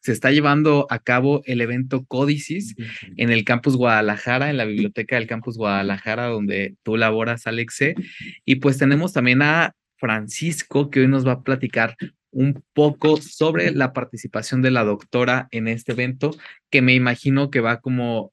Se 0.00 0.12
está 0.12 0.30
llevando 0.30 0.86
a 0.90 1.00
cabo 1.00 1.42
el 1.44 1.60
evento 1.60 2.04
Códicis 2.06 2.76
en 3.16 3.30
el 3.30 3.44
Campus 3.44 3.76
Guadalajara, 3.76 4.48
en 4.48 4.56
la 4.56 4.64
biblioteca 4.64 5.16
del 5.16 5.26
Campus 5.26 5.58
Guadalajara, 5.58 6.26
donde 6.26 6.76
tú 6.84 6.96
laboras, 6.96 7.46
Alexe. 7.48 7.96
Y 8.44 8.56
pues 8.56 8.78
tenemos 8.78 9.12
también 9.12 9.42
a 9.42 9.74
Francisco, 9.96 10.88
que 10.88 11.00
hoy 11.00 11.08
nos 11.08 11.26
va 11.26 11.32
a 11.32 11.42
platicar 11.42 11.96
un 12.30 12.62
poco 12.72 13.16
sobre 13.18 13.72
la 13.72 13.92
participación 13.92 14.62
de 14.62 14.70
la 14.70 14.84
doctora 14.84 15.48
en 15.50 15.68
este 15.68 15.92
evento, 15.92 16.36
que 16.70 16.82
me 16.82 16.94
imagino 16.94 17.50
que 17.50 17.60
va 17.60 17.80
como 17.80 18.32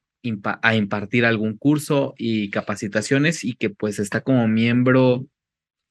a 0.62 0.76
impartir 0.76 1.26
algún 1.26 1.58
curso 1.58 2.16
y 2.18 2.50
capacitaciones 2.50 3.44
y 3.44 3.54
que 3.54 3.70
pues 3.70 4.00
está 4.00 4.22
como 4.22 4.48
miembro 4.48 5.28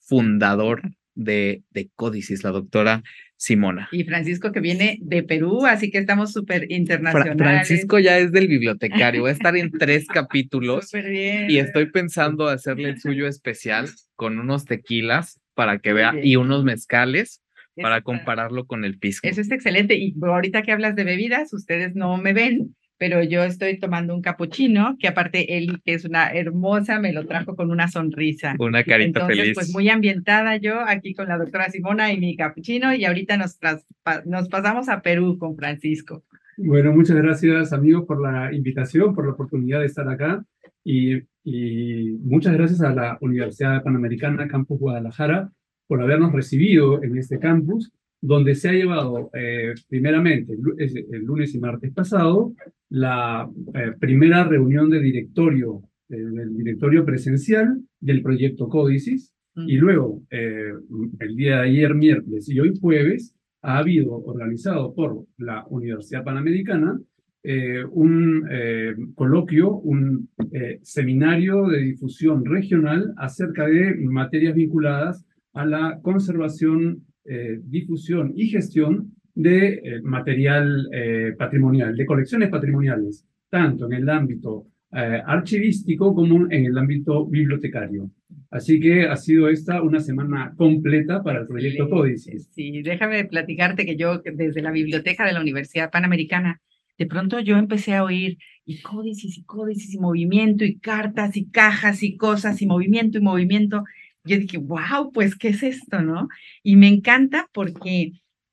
fundador 0.01 0.83
de, 1.15 1.63
de 1.71 1.91
Códicis, 1.95 2.43
la 2.43 2.51
doctora 2.51 3.03
Simona. 3.37 3.89
Y 3.93 4.05
Francisco 4.05 4.53
que 4.53 4.61
viene 4.61 4.99
de 5.01 5.23
Perú, 5.23 5.67
así 5.67 5.91
que 5.91 5.99
estamos 5.99 6.33
súper 6.33 6.71
internacionales. 6.71 7.37
Francisco 7.37 7.99
ya 7.99 8.19
es 8.19 8.33
del 8.33 8.49
bibliotecario, 8.49 9.23
va 9.23 9.29
a 9.29 9.33
estar 9.33 9.57
en 9.57 9.71
tres 9.71 10.07
capítulos. 10.13 10.91
bien. 10.93 11.51
Y 11.51 11.59
estoy 11.59 11.91
pensando 11.91 12.49
hacerle 12.49 12.89
el 12.89 13.01
suyo 13.01 13.29
especial 13.29 13.89
con 14.17 14.39
unos 14.39 14.65
tequilas 14.65 15.41
para 15.55 15.79
que 15.79 15.93
vea 15.93 16.15
y 16.21 16.37
unos 16.37 16.65
mezcales 16.65 17.44
para 17.77 18.03
compararlo 18.03 18.67
con 18.67 18.85
el 18.85 18.99
pisco. 18.99 19.27
Eso 19.27 19.41
es 19.41 19.51
excelente. 19.51 19.97
Y 19.97 20.15
ahorita 20.23 20.63
que 20.63 20.73
hablas 20.73 20.95
de 20.97 21.05
bebidas, 21.05 21.53
ustedes 21.53 21.95
no 21.95 22.17
me 22.17 22.33
ven, 22.33 22.75
pero 22.99 23.23
yo 23.23 23.43
estoy 23.43 23.79
tomando 23.79 24.15
un 24.15 24.23
capuchino, 24.23 24.97
que 24.99 25.09
aparte 25.09 25.57
él, 25.57 25.81
que 25.85 25.95
es 25.95 26.05
una 26.05 26.31
hermosa, 26.31 27.01
me 27.01 27.13
lo 27.13 27.27
trajo 27.27 27.57
con 27.57 27.71
una 27.71 27.89
sonrisa. 27.89 28.55
Una 28.59 28.85
carita 28.85 29.21
Entonces, 29.21 29.39
feliz. 29.39 29.55
Pues 29.55 29.73
muy 29.73 29.89
ambientada 29.89 30.57
yo 30.57 30.81
aquí 30.81 31.15
con 31.15 31.29
la 31.29 31.37
doctora 31.37 31.71
Simona 31.71 32.13
y 32.13 32.21
mi 32.21 32.37
capuchino, 32.37 32.95
y 32.95 33.05
ahorita 33.05 33.37
nos, 33.37 33.59
nos 34.27 34.49
pasamos 34.49 34.89
a 34.89 35.03
Perú 35.03 35.39
con 35.39 35.57
Francisco. 35.57 36.25
Bueno, 36.57 36.93
muchas 36.93 37.17
gracias 37.17 37.73
amigos 37.73 38.05
por 38.07 38.23
la 38.23 38.53
invitación, 38.53 39.15
por 39.15 39.27
la 39.27 39.33
oportunidad 39.33 39.81
de 39.81 39.87
estar 39.87 40.09
acá 40.09 40.45
y, 40.85 41.17
y 41.43 42.13
muchas 42.23 42.53
gracias 42.55 42.81
a 42.81 42.95
la 42.95 43.19
Universidad 43.21 43.83
Panamericana 43.83 44.47
Campus 44.47 44.79
Guadalajara 44.79 45.51
por 45.87 46.03
habernos 46.03 46.33
recibido 46.33 47.03
en 47.03 47.17
este 47.19 47.39
campus, 47.39 47.93
donde 48.25 48.55
se 48.55 48.71
ha 48.71 48.73
llevado 48.73 49.31
eh, 49.35 49.75
primeramente 49.87 50.55
el, 50.55 51.25
lunes 51.25 51.55
y 51.55 51.59
martes 51.59 51.93
pasado 51.93 52.55
la 52.89 53.51
eh, 53.75 53.93
primera 54.01 54.45
reunión 54.45 54.89
de 54.89 55.01
directorio, 55.01 55.83
eh, 56.09 56.17
del 56.17 56.57
directorio 56.57 57.05
presencial 57.05 57.83
del 58.01 58.23
proyecto 58.23 58.69
Códicis, 58.69 59.31
y 59.57 59.77
luego 59.77 60.21
el 60.31 61.37
día 61.37 61.59
de 61.59 61.69
ayer, 61.69 61.95
miércoles 61.95 62.49
y 62.49 62.59
hoy 62.59 62.77
jueves, 62.81 63.37
ha 63.63 63.79
habido 63.79 64.17
organizado 64.17 64.93
por 64.93 65.27
la 65.39 65.65
Universidad 65.69 66.25
Panamericana 66.25 66.99
un 67.93 69.13
coloquio, 69.15 69.77
un 69.77 70.29
seminario 70.83 71.69
de 71.69 71.83
difusión 71.83 72.45
regional 72.45 73.15
acerca 73.17 73.69
de 73.69 73.95
materias 73.95 74.57
vinculadas 74.57 75.25
a 75.55 75.65
la 75.65 76.01
conservación, 76.03 77.05
eh, 77.25 77.61
difusión 77.65 78.33
y 78.37 78.49
gestión 78.49 79.15
de 79.35 79.75
eh, 79.75 80.01
material 80.03 80.89
eh, 80.93 81.33
patrimonial, 81.39 81.97
de 81.97 82.07
colecciones 82.07 82.51
patrimoniales, 82.51 83.25
tanto 83.49 83.87
en 83.87 83.95
el 83.95 84.09
ámbito 84.09 84.67
archivístico 85.27 86.15
como 86.15 86.47
en 86.53 86.67
el 86.67 86.79
ámbito 86.79 87.27
bibliotecario. 87.27 88.13
Así 88.49 88.79
que 88.79 89.09
ha 89.09 89.17
sido 89.17 89.49
esta 89.49 89.83
una 89.83 89.99
semana 89.99 90.55
completa 90.57 91.21
para 91.21 91.41
el 91.41 91.49
proyecto 91.49 91.91
Códices. 91.91 92.49
Sí, 92.53 92.81
déjame 92.81 93.25
platicarte 93.25 93.87
que 93.87 93.97
yo 93.97 94.23
desde 94.23 94.63
la 94.63 94.71
biblioteca 94.71 95.27
de 95.27 95.33
la 95.33 95.41
Universidad 95.41 95.91
Panamericana, 95.91 96.63
de 96.97 97.07
pronto 97.07 97.41
yo 97.41 97.57
empecé 97.57 97.95
a 97.95 98.05
oír 98.05 98.39
y 98.65 98.83
códices 98.83 99.37
y 99.37 99.43
códices 99.43 99.93
y 99.93 99.99
movimiento 99.99 100.65
y 100.65 100.79
cartas 100.79 101.37
y 101.37 101.51
cajas 101.51 102.05
y 102.05 102.17
cosas 102.17 102.63
y 102.63 102.67
movimiento 102.67 103.19
y 103.19 103.23
movimiento 103.23 103.83
yo 104.25 104.39
dije, 104.39 104.59
wow, 104.59 105.13
pues, 105.13 105.37
¿qué 105.37 105.49
es 105.49 105.63
esto, 105.63 106.01
no? 106.01 106.29
Y 106.63 106.77
me 106.77 106.89
encanta 106.89 107.49
porque, 107.53 108.13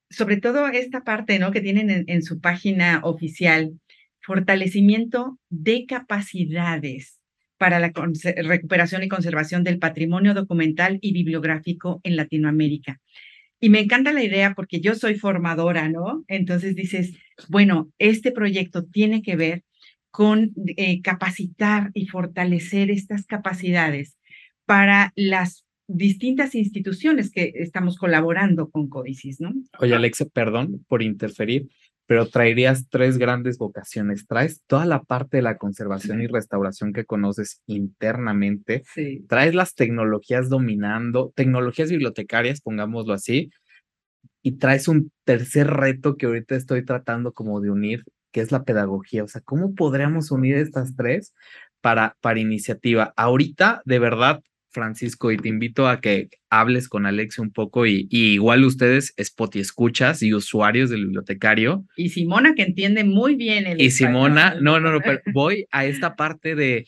sobre 0.10 0.38
todo 0.38 0.68
esta 0.68 1.04
parte, 1.04 1.40
¿no? 1.40 1.52
Que 1.52 1.62
tienen 1.62 2.06
en, 2.08 2.24
su 2.24 2.40
página 2.42 3.00
oficial, 3.04 3.80
fortalecimiento 4.22 5.40
de 5.50 5.86
capacidades 5.86 7.20
para 7.58 7.80
la 7.80 7.92
recuperación 8.44 9.04
y 9.04 9.08
conservación 9.08 9.64
del 9.64 9.80
patrimonio 9.80 10.34
documental 10.34 11.00
y 11.02 11.14
bibliográfico 11.14 12.02
en 12.04 12.16
Latinoamérica. 12.18 13.00
Y 13.60 13.70
me 13.70 13.80
encanta 13.80 14.12
la 14.12 14.24
idea 14.24 14.54
porque 14.56 14.82
yo 14.82 14.96
soy 14.96 15.16
formadora, 15.16 15.88
¿no? 15.88 16.26
Entonces 16.28 16.76
dices, 16.76 17.14
bueno, 17.48 17.92
este 18.00 18.32
proyecto 18.32 18.84
tiene 18.86 19.22
que 19.22 19.36
ver 19.36 19.64
con 20.10 20.52
eh, 20.76 21.02
capacitar 21.02 21.92
y 21.94 22.08
fortalecer 22.08 22.92
estas 22.92 23.26
capacidades 23.26 24.18
para 24.72 25.12
las 25.18 25.66
distintas 25.86 26.56
instituciones 26.56 27.30
que 27.30 27.52
estamos 27.56 27.98
colaborando 27.98 28.70
con 28.70 28.88
Codicis, 28.88 29.42
¿no? 29.42 29.54
Oye, 29.80 29.94
Alexa, 29.94 30.24
perdón 30.26 30.86
por 30.88 31.02
interferir, 31.02 31.68
pero 32.06 32.26
traerías 32.28 32.88
tres 32.90 33.18
grandes 33.18 33.58
vocaciones. 33.58 34.26
Traes 34.28 34.62
toda 34.68 34.86
la 34.86 35.04
parte 35.04 35.38
de 35.38 35.44
la 35.44 35.58
conservación 35.58 36.22
y 36.22 36.28
restauración 36.28 36.94
que 36.94 37.04
conoces 37.04 37.62
internamente. 37.68 38.84
Sí. 38.94 39.26
Traes 39.28 39.56
las 39.56 39.76
tecnologías 39.76 40.48
dominando, 40.48 41.34
tecnologías 41.36 41.90
bibliotecarias, 41.90 42.62
pongámoslo 42.62 43.14
así, 43.14 43.50
y 44.42 44.54
traes 44.54 44.88
un 44.88 45.12
tercer 45.26 45.68
reto 45.68 46.16
que 46.16 46.28
ahorita 46.28 46.56
estoy 46.56 46.86
tratando 46.86 47.34
como 47.34 47.60
de 47.60 47.72
unir, 47.72 48.06
que 48.32 48.40
es 48.40 48.54
la 48.54 48.64
pedagogía. 48.64 49.26
O 49.26 49.28
sea, 49.28 49.42
¿cómo 49.42 49.76
podríamos 49.76 50.32
unir 50.32 50.56
estas 50.56 50.96
tres 50.96 51.34
para, 51.82 52.16
para 52.22 52.40
iniciativa? 52.40 53.14
Ahorita, 53.18 53.82
de 53.84 54.00
verdad, 54.00 54.42
Francisco, 54.72 55.32
y 55.32 55.38
te 55.38 55.50
invito 55.50 55.88
a 55.88 56.02
que 56.02 56.30
hables 56.50 56.88
con 56.90 57.06
Alexia 57.06 57.44
un 57.44 57.52
poco 57.52 57.86
y, 57.86 58.08
y 58.10 58.34
igual 58.34 58.64
ustedes, 58.64 59.14
spot 59.18 59.56
y 59.56 59.60
escuchas 59.60 60.24
y 60.24 60.34
usuarios 60.34 60.90
del 60.90 61.06
bibliotecario. 61.06 61.86
Y 61.96 62.10
Simona, 62.10 62.54
que 62.56 62.64
entiende 62.64 63.04
muy 63.04 63.36
bien 63.36 63.68
el 63.68 63.82
Y 63.82 63.92
Simona, 63.92 64.56
no, 64.62 64.80
no, 64.80 64.92
no, 64.92 65.00
pero 65.02 65.20
voy 65.34 65.68
a 65.72 65.86
esta 65.86 66.16
parte 66.16 66.56
de, 66.56 66.86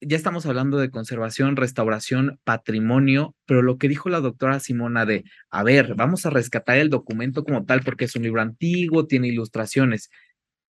ya 0.00 0.16
estamos 0.16 0.46
hablando 0.46 0.78
de 0.78 0.90
conservación, 0.90 1.56
restauración, 1.56 2.38
patrimonio, 2.44 3.34
pero 3.46 3.62
lo 3.62 3.78
que 3.78 3.88
dijo 3.88 4.08
la 4.08 4.20
doctora 4.20 4.60
Simona 4.60 5.06
de, 5.06 5.24
a 5.50 5.62
ver, 5.62 5.94
vamos 5.96 6.24
a 6.24 6.30
rescatar 6.30 6.78
el 6.78 6.90
documento 6.90 7.44
como 7.44 7.64
tal 7.64 7.80
porque 7.80 8.04
es 8.04 8.14
un 8.14 8.22
libro 8.22 8.40
antiguo, 8.40 9.06
tiene 9.06 9.28
ilustraciones, 9.28 10.10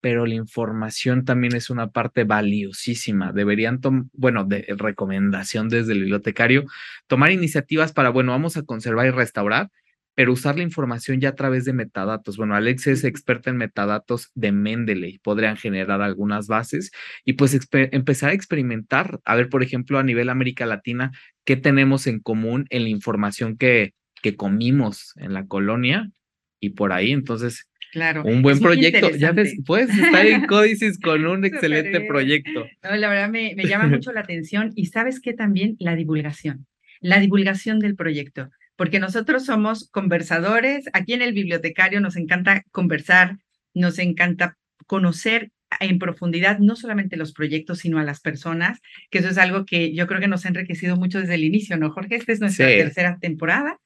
pero 0.01 0.25
la 0.25 0.35
información 0.35 1.25
también 1.25 1.55
es 1.55 1.69
una 1.69 1.89
parte 1.91 2.23
valiosísima. 2.23 3.31
Deberían, 3.33 3.81
tom- 3.81 4.09
bueno, 4.13 4.45
de 4.45 4.65
recomendación 4.77 5.69
desde 5.69 5.93
el 5.93 5.99
bibliotecario, 6.01 6.65
tomar 7.07 7.31
iniciativas 7.31 7.93
para, 7.93 8.09
bueno, 8.09 8.31
vamos 8.31 8.57
a 8.57 8.63
conservar 8.63 9.07
y 9.07 9.12
restaurar, 9.12 9.69
pero 10.15 10.33
usar 10.33 10.57
la 10.57 10.63
información 10.63 11.21
ya 11.21 11.29
a 11.29 11.35
través 11.35 11.63
de 11.63 11.71
metadatos. 11.71 12.35
Bueno, 12.35 12.53
Alex 12.55 12.88
es 12.88 13.03
experta 13.05 13.51
en 13.51 13.57
metadatos 13.57 14.31
de 14.35 14.51
Mendeley, 14.51 15.19
podrían 15.19 15.55
generar 15.55 16.01
algunas 16.01 16.47
bases 16.47 16.91
y 17.23 17.33
pues 17.33 17.57
empezar 17.71 18.31
a 18.31 18.33
experimentar, 18.33 19.19
a 19.23 19.35
ver, 19.35 19.47
por 19.47 19.63
ejemplo, 19.63 19.97
a 19.97 20.03
nivel 20.03 20.27
América 20.27 20.65
Latina, 20.65 21.12
qué 21.45 21.55
tenemos 21.55 22.05
en 22.05 22.19
común 22.19 22.65
en 22.69 22.83
la 22.83 22.89
información 22.89 23.55
que, 23.55 23.93
que 24.21 24.35
comimos 24.35 25.13
en 25.15 25.33
la 25.33 25.45
colonia 25.45 26.12
y 26.59 26.71
por 26.71 26.91
ahí, 26.91 27.12
entonces, 27.13 27.68
Claro. 27.91 28.23
un 28.23 28.41
buen 28.41 28.60
proyecto. 28.60 29.10
Ya 29.12 29.32
ves, 29.32 29.56
puedes 29.65 29.89
estar 29.89 30.25
en 30.25 30.45
Códices 30.47 30.99
con 30.99 31.25
un 31.25 31.45
excelente 31.45 32.02
proyecto. 32.02 32.65
No, 32.84 32.95
la 32.95 33.10
verdad 33.10 33.30
me, 33.30 33.54
me 33.56 33.65
llama 33.65 33.88
mucho 33.97 34.12
la 34.12 34.21
atención 34.21 34.71
y 34.75 34.88
sabes 34.88 35.19
que 35.19 35.34
también 35.34 35.75
la 35.80 35.95
divulgación, 35.95 36.67
la 37.02 37.19
divulgación 37.19 37.80
del 37.80 37.95
proyecto, 37.95 38.49
porque 38.75 38.99
nosotros 38.99 39.45
somos 39.45 39.89
conversadores, 39.89 40.86
aquí 40.93 41.13
en 41.13 41.21
el 41.21 41.34
bibliotecario 41.34 41.99
nos 42.02 42.15
encanta 42.15 42.63
conversar, 42.71 43.38
nos 43.73 43.99
encanta 43.99 44.56
conocer 44.88 45.52
en 45.80 45.99
profundidad 45.99 46.58
no 46.60 46.75
solamente 46.75 47.15
los 47.15 47.32
proyectos, 47.34 47.80
sino 47.80 47.99
a 47.99 48.04
las 48.04 48.21
personas, 48.21 48.80
que 49.12 49.19
eso 49.19 49.30
es 49.30 49.38
algo 49.38 49.65
que 49.65 49.93
yo 49.93 50.08
creo 50.08 50.19
que 50.19 50.28
nos 50.28 50.45
ha 50.45 50.49
enriquecido 50.49 50.95
mucho 50.97 51.19
desde 51.19 51.36
el 51.36 51.43
inicio, 51.43 51.78
¿no, 51.78 51.91
Jorge? 51.91 52.15
Esta 52.15 52.32
es 52.32 52.39
nuestra 52.39 52.67
Sí. 52.67 52.73
tercera 52.78 53.17
temporada. 53.21 53.78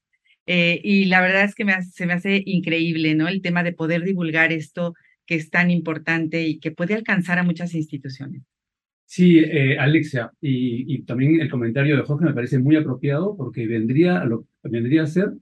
Eh, 0.46 0.80
y 0.84 1.06
la 1.06 1.22
verdad 1.22 1.46
es 1.46 1.56
que 1.56 1.66
me 1.66 1.82
se 1.84 2.06
me 2.06 2.14
hace 2.14 2.44
increíble, 2.46 3.16
¿no? 3.16 3.28
El 3.28 3.42
tema 3.42 3.64
de 3.64 3.74
poder 3.74 4.04
divulgar 4.04 4.52
esto 4.52 4.94
que 5.26 5.36
es 5.36 5.50
tan 5.50 5.72
importante 5.72 6.46
y 6.46 6.60
que 6.60 6.72
puede 6.72 6.94
alcanzar 6.94 7.40
a 7.40 7.44
muchas 7.44 7.74
instituciones. 7.74 8.44
Sí, 9.06 9.40
eh, 9.40 9.78
Alexia, 9.78 10.32
y, 10.42 11.04
también 11.04 11.40
el 11.40 11.50
comentario 11.50 11.96
de 11.96 12.04
Jorge 12.04 12.26
me 12.26 12.34
parece 12.34 12.58
muy 12.58 12.76
apropiado 12.76 13.38
porque 13.38 13.68
vendría 13.68 14.18
a, 14.18 14.30
vendría 14.64 15.04
a 15.04 15.08
ser 15.08 15.34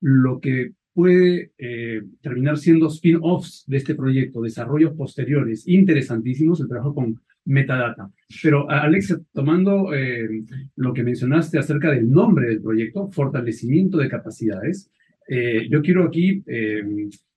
lo 0.00 0.40
que 0.40 0.72
puede 0.94 1.52
eh, 1.58 2.02
terminar 2.22 2.56
siendo 2.56 2.88
spin-offs 2.88 3.64
de 3.66 3.76
este 3.76 3.94
proyecto, 3.94 4.40
desarrollos 4.40 4.94
posteriores, 4.94 5.68
interesantísimos, 5.68 6.60
el 6.60 6.68
trabajo 6.68 6.94
con 6.94 7.20
metadata. 7.48 8.10
Pero 8.42 8.70
a- 8.70 8.82
Alexia, 8.82 9.18
tomando 9.32 9.92
eh, 9.94 10.28
lo 10.76 10.92
que 10.92 11.02
mencionaste 11.02 11.58
acerca 11.58 11.90
del 11.90 12.10
nombre 12.10 12.48
del 12.48 12.60
proyecto, 12.62 13.08
fortalecimiento 13.10 13.98
de 13.98 14.08
capacidades, 14.08 14.90
eh, 15.28 15.66
yo 15.70 15.82
quiero 15.82 16.04
aquí 16.04 16.42
eh, 16.46 16.82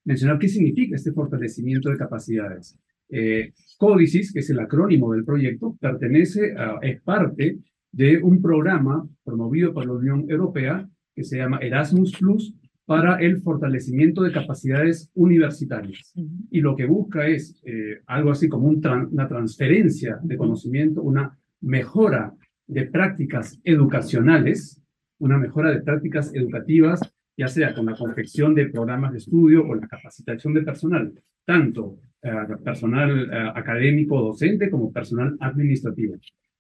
mencionar 0.06 0.38
qué 0.40 0.48
significa 0.48 0.96
este 0.96 1.12
fortalecimiento 1.12 1.90
de 1.90 1.98
capacidades. 1.98 2.78
Eh, 3.10 3.52
Códicis, 3.78 4.32
que 4.32 4.40
es 4.40 4.50
el 4.50 4.60
acrónimo 4.60 5.14
del 5.14 5.26
proyecto, 5.26 5.76
pertenece 5.80 6.54
a, 6.56 6.78
es 6.82 7.02
parte 7.02 7.58
de 7.92 8.18
un 8.20 8.42
programa 8.42 9.06
promovido 9.24 9.74
por 9.74 9.86
la 9.86 9.94
Unión 9.94 10.26
Europea 10.30 10.88
que 11.14 11.24
se 11.26 11.38
llama 11.38 11.58
Erasmus 11.58 12.14
Plus 12.18 12.54
para 12.92 13.22
el 13.22 13.42
fortalecimiento 13.42 14.22
de 14.22 14.34
capacidades 14.34 15.10
universitarias. 15.14 16.12
Y 16.50 16.60
lo 16.60 16.76
que 16.76 16.86
busca 16.86 17.26
es 17.26 17.58
eh, 17.64 18.02
algo 18.06 18.32
así 18.32 18.50
como 18.50 18.68
un 18.68 18.86
una 19.12 19.30
transferencia 19.30 20.20
de 20.22 20.36
conocimiento, 20.36 21.02
una 21.02 21.40
mejora 21.62 22.34
de 22.68 22.88
prácticas 22.88 23.58
educacionales, 23.64 24.84
una 25.20 25.38
mejora 25.38 25.72
de 25.72 25.80
prácticas 25.80 26.36
educativas, 26.36 27.00
ya 27.38 27.48
sea 27.48 27.74
con 27.74 27.86
la 27.86 27.96
confección 27.96 28.54
de 28.56 28.66
programas 28.66 29.14
de 29.14 29.20
estudio 29.20 29.66
o 29.66 29.74
la 29.74 29.88
capacitación 29.88 30.54
de 30.54 30.64
personal, 30.64 31.14
tanto 31.46 31.98
eh, 32.22 32.30
personal 32.62 33.10
eh, 33.32 33.52
académico 33.56 34.22
docente 34.22 34.70
como 34.70 34.92
personal 34.92 35.38
administrativo. 35.40 36.16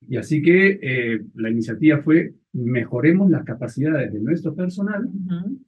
Y 0.07 0.17
así 0.17 0.41
que 0.41 0.79
eh, 0.81 1.21
la 1.35 1.49
iniciativa 1.49 1.99
fue 1.99 2.33
mejoremos 2.53 3.29
las 3.29 3.45
capacidades 3.45 4.11
de 4.11 4.19
nuestro 4.19 4.53
personal 4.53 5.09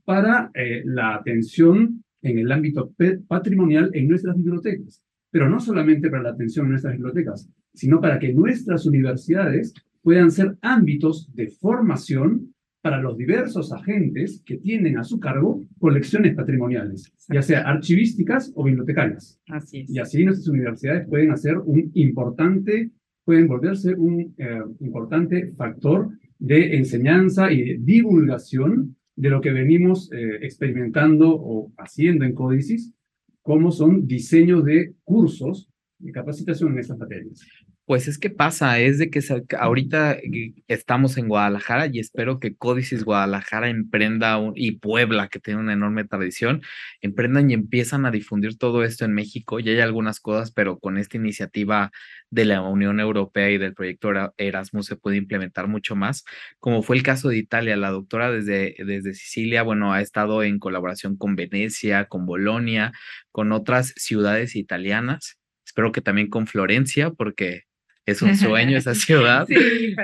para 0.03 0.51
eh, 0.53 0.81
la 0.85 1.15
atención 1.15 2.03
en 2.21 2.39
el 2.39 2.51
ámbito 2.51 2.93
patrimonial 3.27 3.89
en 3.93 4.07
nuestras 4.07 4.35
bibliotecas. 4.35 5.03
Pero 5.31 5.49
no 5.49 5.59
solamente 5.59 6.09
para 6.09 6.23
la 6.23 6.29
atención 6.29 6.65
en 6.65 6.71
nuestras 6.71 6.93
bibliotecas, 6.93 7.49
sino 7.73 7.99
para 8.01 8.19
que 8.19 8.33
nuestras 8.33 8.85
universidades 8.85 9.73
puedan 10.01 10.31
ser 10.31 10.57
ámbitos 10.61 11.33
de 11.33 11.47
formación 11.47 12.53
para 12.81 13.01
los 13.01 13.17
diversos 13.17 13.71
agentes 13.71 14.43
que 14.45 14.57
tienen 14.57 14.97
a 14.97 15.05
su 15.05 15.17
cargo 15.17 15.65
colecciones 15.79 16.35
patrimoniales, 16.35 17.13
ya 17.29 17.41
sea 17.41 17.61
archivísticas 17.61 18.51
o 18.55 18.65
bibliotecarias. 18.65 19.39
Así 19.47 19.79
es. 19.79 19.89
Y 19.89 19.99
así 19.99 20.25
nuestras 20.25 20.49
universidades 20.49 21.07
pueden 21.07 21.31
hacer 21.31 21.57
un 21.59 21.91
importante, 21.93 22.91
pueden 23.25 23.47
volverse 23.47 23.93
un 23.93 24.33
eh, 24.37 24.61
importante 24.79 25.53
factor 25.53 26.09
de 26.39 26.75
enseñanza 26.75 27.51
y 27.51 27.77
divulgación 27.77 28.95
de 29.15 29.29
lo 29.29 29.41
que 29.41 29.51
venimos 29.51 30.11
eh, 30.11 30.39
experimentando 30.41 31.33
o 31.33 31.71
haciendo 31.77 32.25
en 32.25 32.33
Códicis, 32.33 32.93
como 33.41 33.71
son 33.71 34.07
diseños 34.07 34.65
de 34.65 34.93
cursos 35.03 35.69
de 35.99 36.11
capacitación 36.11 36.73
en 36.73 36.79
estas 36.79 36.97
materias. 36.97 37.39
Pues 37.85 38.07
es 38.07 38.17
que 38.17 38.29
pasa, 38.29 38.79
es 38.79 38.97
de 38.97 39.09
que 39.09 39.19
ahorita 39.59 40.13
eh, 40.13 40.53
estamos 40.69 41.17
en 41.17 41.27
Guadalajara 41.27 41.87
y 41.91 41.99
espero 41.99 42.39
que 42.39 42.55
Códices 42.55 43.03
Guadalajara 43.03 43.69
emprenda 43.69 44.37
un- 44.37 44.53
y 44.55 44.77
Puebla, 44.79 45.27
que 45.27 45.41
tiene 45.41 45.59
una 45.59 45.73
enorme 45.73 46.05
tradición, 46.05 46.61
emprendan 47.01 47.51
y 47.51 47.53
empiezan 47.55 48.05
a 48.05 48.11
difundir 48.11 48.57
todo 48.57 48.85
esto 48.85 49.03
en 49.03 49.13
México. 49.13 49.59
Ya 49.59 49.73
hay 49.73 49.81
algunas 49.81 50.21
cosas, 50.21 50.51
pero 50.53 50.79
con 50.79 50.97
esta 50.97 51.17
iniciativa 51.17 51.91
de 52.29 52.45
la 52.45 52.61
Unión 52.61 53.01
Europea 53.01 53.49
y 53.51 53.57
del 53.57 53.73
proyecto 53.73 54.11
Era- 54.11 54.33
Erasmus 54.37 54.85
se 54.85 54.95
puede 54.95 55.17
implementar 55.17 55.67
mucho 55.67 55.93
más, 55.97 56.23
como 56.59 56.83
fue 56.83 56.95
el 56.95 57.03
caso 57.03 57.27
de 57.29 57.37
Italia. 57.37 57.75
La 57.75 57.89
doctora 57.91 58.31
desde, 58.31 58.75
desde 58.79 59.13
Sicilia, 59.13 59.61
bueno, 59.61 59.91
ha 59.91 59.99
estado 60.01 60.41
en 60.43 60.57
colaboración 60.57 61.17
con 61.17 61.35
Venecia, 61.35 62.05
con 62.05 62.25
Bolonia, 62.25 62.93
con 63.31 63.51
otras 63.51 63.93
ciudades 63.97 64.55
italianas. 64.55 65.37
Espero 65.65 65.91
que 65.91 66.01
también 66.01 66.29
con 66.29 66.47
Florencia, 66.47 67.09
porque 67.11 67.63
es 68.05 68.21
un 68.21 68.35
sueño 68.37 68.77
esa 68.77 68.93
ciudad. 68.95 69.45
Sí. 69.47 69.55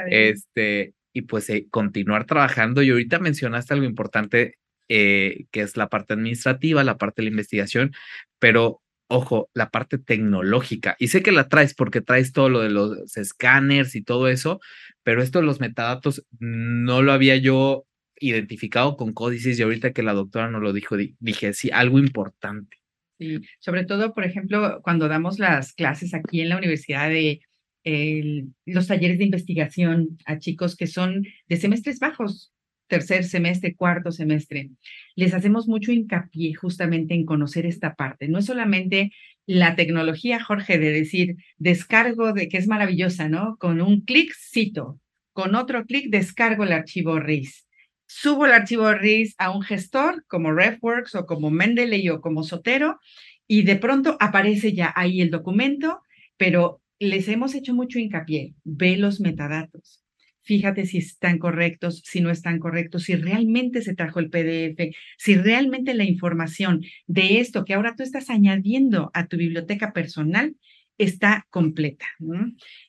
Este, 0.09 0.93
y 1.13 1.23
pues 1.23 1.49
eh, 1.49 1.67
continuar 1.69 2.25
trabajando. 2.25 2.81
Y 2.81 2.89
ahorita 2.91 3.19
mencionaste 3.19 3.73
algo 3.73 3.85
importante, 3.85 4.55
eh, 4.89 5.45
que 5.51 5.61
es 5.61 5.77
la 5.77 5.89
parte 5.89 6.13
administrativa, 6.13 6.83
la 6.83 6.97
parte 6.97 7.21
de 7.21 7.25
la 7.25 7.31
investigación, 7.31 7.91
pero 8.39 8.81
ojo, 9.11 9.49
la 9.55 9.69
parte 9.71 9.97
tecnológica. 9.97 10.95
Y 10.99 11.07
sé 11.07 11.23
que 11.23 11.31
la 11.31 11.49
traes 11.49 11.73
porque 11.73 12.01
traes 12.01 12.31
todo 12.31 12.47
lo 12.49 12.59
de 12.61 12.69
los 12.69 13.17
escáneres 13.17 13.95
y 13.95 14.03
todo 14.03 14.27
eso, 14.27 14.59
pero 15.03 15.23
esto 15.23 15.39
de 15.39 15.45
los 15.45 15.59
metadatos 15.59 16.23
no 16.39 17.01
lo 17.01 17.11
había 17.11 17.35
yo 17.37 17.85
identificado 18.19 18.97
con 18.97 19.13
códices 19.13 19.57
y 19.57 19.63
ahorita 19.63 19.93
que 19.93 20.03
la 20.03 20.13
doctora 20.13 20.49
nos 20.51 20.61
lo 20.61 20.73
dijo, 20.73 20.95
di- 20.95 21.15
dije, 21.19 21.53
sí, 21.53 21.71
algo 21.73 21.97
importante. 21.97 22.77
Sí, 23.17 23.39
sobre 23.59 23.83
todo, 23.85 24.13
por 24.13 24.25
ejemplo, 24.25 24.79
cuando 24.83 25.07
damos 25.07 25.39
las 25.39 25.73
clases 25.73 26.13
aquí 26.13 26.41
en 26.41 26.49
la 26.49 26.57
universidad 26.57 27.09
de 27.09 27.41
los 27.83 28.87
talleres 28.87 29.17
de 29.17 29.25
investigación 29.25 30.17
a 30.25 30.39
chicos 30.39 30.75
que 30.75 30.87
son 30.87 31.25
de 31.47 31.57
semestres 31.57 31.99
bajos, 31.99 32.53
tercer 32.87 33.23
semestre, 33.23 33.75
cuarto 33.75 34.11
semestre, 34.11 34.71
les 35.15 35.33
hacemos 35.33 35.67
mucho 35.67 35.91
hincapié 35.91 36.53
justamente 36.55 37.13
en 37.13 37.25
conocer 37.25 37.65
esta 37.65 37.95
parte. 37.95 38.27
No 38.27 38.39
es 38.39 38.45
solamente 38.45 39.11
la 39.45 39.75
tecnología, 39.75 40.43
Jorge, 40.43 40.77
de 40.77 40.91
decir 40.91 41.37
descargo 41.57 42.33
de 42.33 42.49
que 42.49 42.57
es 42.57 42.67
maravillosa, 42.67 43.29
¿no? 43.29 43.57
Con 43.57 43.81
un 43.81 44.01
clic 44.01 44.33
cito, 44.35 44.99
con 45.33 45.55
otro 45.55 45.85
clic 45.85 46.09
descargo 46.09 46.63
el 46.63 46.73
archivo 46.73 47.19
RIS 47.19 47.65
subo 48.09 48.47
el 48.47 48.53
archivo 48.53 48.91
RIS 48.91 49.35
a 49.37 49.51
un 49.51 49.61
gestor 49.61 50.25
como 50.27 50.51
RefWorks 50.51 51.13
o 51.13 51.27
como 51.27 51.51
Mendeley 51.51 52.09
o 52.09 52.21
como 52.21 52.43
Sotero 52.43 52.99
y 53.47 53.61
de 53.61 53.75
pronto 53.75 54.17
aparece 54.19 54.73
ya 54.73 54.91
ahí 54.95 55.21
el 55.21 55.29
documento, 55.29 56.01
pero 56.35 56.81
les 56.99 57.27
hemos 57.27 57.55
hecho 57.55 57.73
mucho 57.73 57.99
hincapié, 57.99 58.53
ve 58.63 58.97
los 58.97 59.19
metadatos. 59.19 60.03
Fíjate 60.41 60.85
si 60.85 60.97
están 60.97 61.37
correctos, 61.37 62.01
si 62.05 62.21
no 62.21 62.29
están 62.29 62.59
correctos, 62.59 63.03
si 63.03 63.15
realmente 63.15 63.81
se 63.81 63.95
trajo 63.95 64.19
el 64.19 64.29
PDF, 64.29 64.95
si 65.17 65.35
realmente 65.35 65.93
la 65.93 66.05
información 66.05 66.83
de 67.07 67.39
esto 67.39 67.65
que 67.65 67.73
ahora 67.73 67.95
tú 67.95 68.03
estás 68.03 68.29
añadiendo 68.29 69.11
a 69.13 69.27
tu 69.27 69.37
biblioteca 69.37 69.93
personal 69.93 70.55
está 70.97 71.45
completa. 71.49 72.05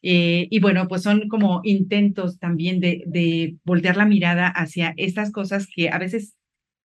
Eh, 0.02 0.48
y 0.50 0.60
bueno, 0.60 0.88
pues 0.88 1.02
son 1.02 1.28
como 1.28 1.60
intentos 1.62 2.38
también 2.38 2.80
de, 2.80 3.04
de 3.06 3.56
voltear 3.64 3.96
la 3.96 4.06
mirada 4.06 4.48
hacia 4.48 4.94
estas 4.96 5.30
cosas 5.30 5.68
que 5.72 5.90
a 5.90 5.98
veces 5.98 6.34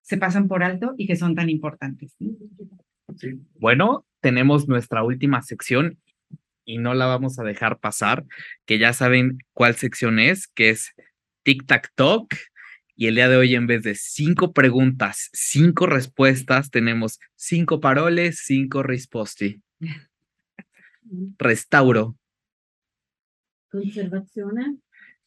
se 0.02 0.18
pasan 0.18 0.48
por 0.48 0.64
alto 0.64 0.94
y 0.98 1.08
que 1.08 1.16
son 1.16 1.36
tan 1.36 1.50
importantes. 1.50 2.16
Bueno, 3.60 4.06
tenemos 4.20 4.68
nuestra 4.68 5.04
última 5.04 5.42
sección 5.42 5.98
y 6.66 6.80
no 6.80 6.94
la 6.94 7.06
vamos 7.06 7.40
a 7.40 7.44
dejar 7.44 7.80
pasar, 7.80 8.26
que 8.66 8.80
ya 8.80 8.92
saben 8.92 9.38
cuál 9.54 9.76
sección 9.76 10.20
es, 10.20 10.48
que 10.48 10.72
es 10.72 10.94
Tic 11.44 11.66
Tac 11.66 11.92
Talk. 11.96 12.36
Y 12.98 13.08
el 13.08 13.16
día 13.16 13.30
de 13.30 13.38
hoy, 13.38 13.56
en 13.56 13.68
vez 13.68 13.84
de 13.84 13.94
cinco 13.96 14.54
preguntas, 14.54 15.30
cinco 15.34 15.86
respuestas, 15.86 16.72
tenemos 16.72 17.20
cinco 17.36 17.80
paroles, 17.80 18.42
cinco 18.46 18.84
risposti. 18.84 19.62
Restauro. 21.38 22.18
Conservazione. 23.70 24.78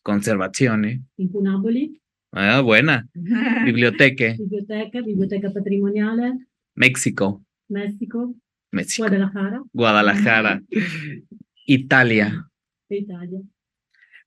Conservazione. 0.02 1.02
Incunaboli. 1.18 2.00
Ah, 2.32 2.60
buena. 2.62 3.06
Biblioteche. 3.64 4.36
Biblioteca. 4.38 5.02
Biblioteca 5.02 5.52
patrimoniale. 5.52 6.46
México. 6.74 7.44
México. 7.68 8.34
México. 8.70 9.08
Guadalajara. 9.08 9.62
Guadalajara. 9.72 10.62
Italia. 11.66 12.48
Italia. 12.88 13.40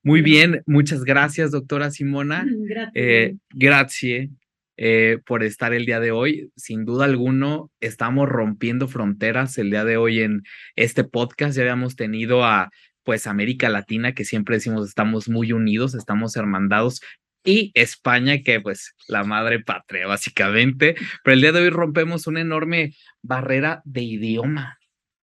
Muy 0.03 0.21
bien, 0.21 0.63
muchas 0.65 1.03
gracias, 1.03 1.51
doctora 1.51 1.91
Simona. 1.91 2.45
Grazie. 2.67 2.91
Eh, 2.95 3.35
grazie 3.51 4.29
eh, 4.77 5.19
por 5.25 5.43
estar 5.43 5.73
el 5.73 5.85
día 5.85 5.99
de 5.99 6.11
hoy. 6.11 6.51
Sin 6.55 6.85
duda 6.85 7.05
alguno, 7.05 7.69
estamos 7.81 8.27
rompiendo 8.27 8.87
fronteras 8.87 9.57
el 9.59 9.69
día 9.69 9.85
de 9.85 9.97
hoy 9.97 10.21
en 10.21 10.41
este 10.75 11.03
podcast. 11.03 11.55
Ya 11.55 11.61
habíamos 11.61 11.95
tenido 11.95 12.43
a 12.43 12.71
pues 13.03 13.27
América 13.27 13.69
Latina, 13.69 14.13
que 14.13 14.25
siempre 14.25 14.55
decimos 14.55 14.87
estamos 14.87 15.29
muy 15.29 15.51
unidos, 15.53 15.93
estamos 15.95 16.35
hermandados, 16.35 17.01
y 17.43 17.71
España, 17.73 18.41
que 18.43 18.59
pues 18.61 18.95
la 19.07 19.23
madre 19.23 19.59
patria, 19.59 20.07
básicamente. 20.07 20.95
Pero 21.23 21.33
el 21.33 21.41
día 21.41 21.51
de 21.51 21.61
hoy 21.61 21.69
rompemos 21.69 22.27
una 22.27 22.41
enorme 22.41 22.93
barrera 23.21 23.81
de 23.85 24.01
idioma, 24.01 24.79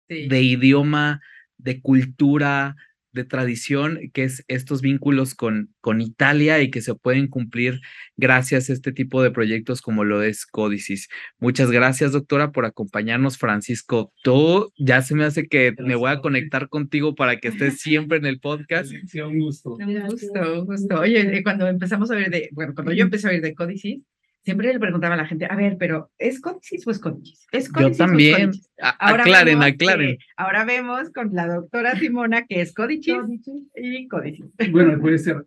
de 0.09 0.42
idioma, 0.42 1.20
de 1.57 1.81
cultura, 1.81 2.76
de 3.18 3.24
tradición, 3.24 3.98
que 4.14 4.22
es 4.24 4.44
estos 4.46 4.81
vínculos 4.81 5.35
con, 5.35 5.74
con 5.81 6.00
Italia 6.00 6.62
y 6.62 6.70
que 6.70 6.81
se 6.81 6.94
pueden 6.94 7.26
cumplir 7.26 7.81
gracias 8.16 8.70
a 8.70 8.72
este 8.72 8.92
tipo 8.92 9.22
de 9.22 9.33
proyectos 9.33 9.83
como 9.83 10.04
lo 10.04 10.22
es 10.22 10.46
Códicis. 10.46 11.09
Muchas 11.38 11.72
gracias, 11.72 12.12
doctora, 12.12 12.52
por 12.52 12.64
acompañarnos, 12.64 13.38
Francisco. 13.38 14.12
Tú 14.22 14.72
ya 14.78 15.02
se 15.02 15.16
me 15.16 15.24
hace 15.24 15.48
que 15.48 15.74
me 15.78 15.96
voy 15.96 16.11
a 16.11 16.20
conectar 16.20 16.68
contigo 16.68 17.16
para 17.16 17.38
que 17.38 17.48
estés 17.48 17.78
siempre 17.81 18.18
en 18.18 18.26
el 18.26 18.38
podcast. 18.38 18.92
Sí, 19.09 19.20
un 19.20 19.40
gusto. 19.40 19.74
Un 19.74 20.00
gusto, 20.07 20.61
un 20.61 20.66
gusto. 20.66 21.00
Oye, 21.00 21.42
cuando 21.42 21.66
empezamos 21.66 22.11
a 22.12 22.14
ver 22.14 22.31
de, 22.31 22.48
bueno, 22.52 22.72
cuando 22.74 22.92
yo 22.92 23.02
empecé 23.02 23.26
a 23.26 23.31
oír 23.31 23.42
de 23.42 23.54
Códicis, 23.54 24.00
siempre 24.44 24.72
le 24.72 24.79
preguntaba 24.79 25.14
a 25.14 25.18
la 25.18 25.27
gente, 25.27 25.46
a 25.48 25.55
ver, 25.57 25.77
pero 25.79 26.11
¿es 26.18 26.40
Códicis 26.40 26.87
o 26.87 26.90
es 26.90 26.98
Códicis? 26.98 27.46
¿Es 27.53 27.70
Yo 27.79 27.90
también. 27.92 28.51
aclaren, 28.79 29.59
vemos 29.59 29.66
aclaren. 29.74 30.16
que- 30.16 30.24
ahora 30.37 30.64
vemos 30.64 31.11
con 31.11 31.35
la 31.35 31.46
doctora 31.46 31.96
Simona 31.98 32.44
que 32.46 32.61
es 32.62 32.72
Códicis 32.74 33.14
y 33.77 34.09
Códicis. 34.09 34.46
Bueno, 34.72 34.98
puede 35.01 35.18
ser 35.18 35.44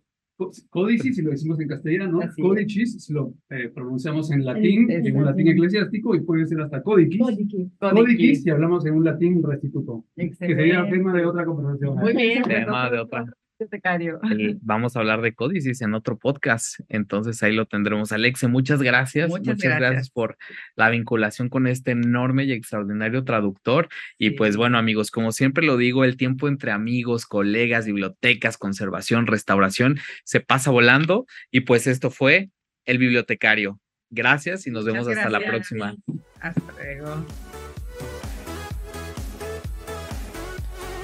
códicis 0.71 1.15
si 1.17 1.21
lo 1.21 1.29
decimos 1.29 1.59
en 1.59 1.67
castellano, 1.67 2.19
Así 2.19 2.41
es. 2.41 2.47
códicis 2.47 3.03
si 3.05 3.13
lo 3.13 3.35
eh, 3.51 3.69
pronunciamos 3.73 4.31
en 4.31 4.43
latín, 4.43 4.89
Es- 4.89 5.05
en 5.05 5.15
un 5.17 5.25
latín 5.25 5.47
eclesiástico, 5.47 6.15
y 6.15 6.21
puede 6.21 6.47
ser 6.47 6.59
hasta 6.61 6.81
códicis. 6.81 7.21
Codici. 7.21 7.69
Códicis 7.79 8.43
si 8.43 8.49
hablamos 8.49 8.83
en 8.87 8.95
un 8.95 9.03
latín 9.03 9.43
restituto, 9.43 10.03
que 10.15 10.33
sería 10.33 10.55
Excelente. 10.79 10.91
tema 10.97 11.13
de 11.13 11.25
otra 11.27 11.45
conversación. 11.45 11.95
Muy 11.97 12.13
bien. 12.15 12.41
Tema 12.43 12.89
de 12.89 12.99
otra. 12.99 13.25
Bibliotecario. 13.65 14.19
El- 14.29 14.57
vamos 14.61 14.95
a 14.95 14.99
hablar 14.99 15.21
de 15.21 15.33
Códicis 15.33 15.81
en 15.81 15.93
otro 15.93 16.17
podcast, 16.17 16.79
entonces 16.89 17.41
ahí 17.43 17.53
lo 17.53 17.65
tendremos. 17.65 18.11
Alexe, 18.11 18.47
muchas 18.47 18.81
gracias. 18.81 19.29
Muchas 19.29 19.57
gracias. 19.57 19.79
gracias 19.79 20.09
por 20.09 20.37
la 20.75 20.89
vinculación 20.89 21.49
con 21.49 21.67
este 21.67 21.91
enorme 21.91 22.43
y 22.45 22.51
extraordinario 22.51 23.23
traductor. 23.23 23.87
Y 24.17 24.29
Sí. 24.29 24.35
pues 24.35 24.57
bueno, 24.57 24.77
amigos, 24.77 25.11
como 25.11 25.31
siempre 25.31 25.65
lo 25.65 25.77
digo, 25.77 26.03
el 26.03 26.17
tiempo 26.17 26.47
entre 26.47 26.71
amigos, 26.71 27.25
colegas, 27.25 27.85
bibliotecas, 27.85 28.57
conservación, 28.57 29.27
restauración, 29.27 29.99
se 30.23 30.39
pasa 30.39 30.71
volando. 30.71 31.25
Y 31.51 31.61
pues 31.61 31.87
esto 31.87 32.09
fue 32.11 32.49
El 32.85 32.97
Bibliotecario. 32.97 33.79
Gracias 34.09 34.67
y 34.67 34.71
nos 34.71 34.83
Muchas 34.83 35.05
vemos 35.05 35.17
hasta 35.17 35.29
la 35.29 35.39
gracias. 35.39 35.69
próxima. 35.69 35.95
Hasta 36.41 36.61
luego. 36.73 37.25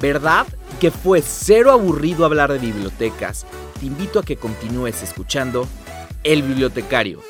¿Verdad 0.02 0.46
que 0.80 0.92
fue 0.92 1.22
cero 1.22 1.72
aburrido 1.72 2.26
hablar 2.26 2.52
de 2.52 2.60
bibliotecas? 2.60 3.46
Te 3.80 3.86
invito 3.86 4.20
a 4.20 4.24
que 4.24 4.36
continúes 4.36 5.02
escuchando 5.02 5.68
El 6.24 6.44
Bibliotecario. 6.44 7.22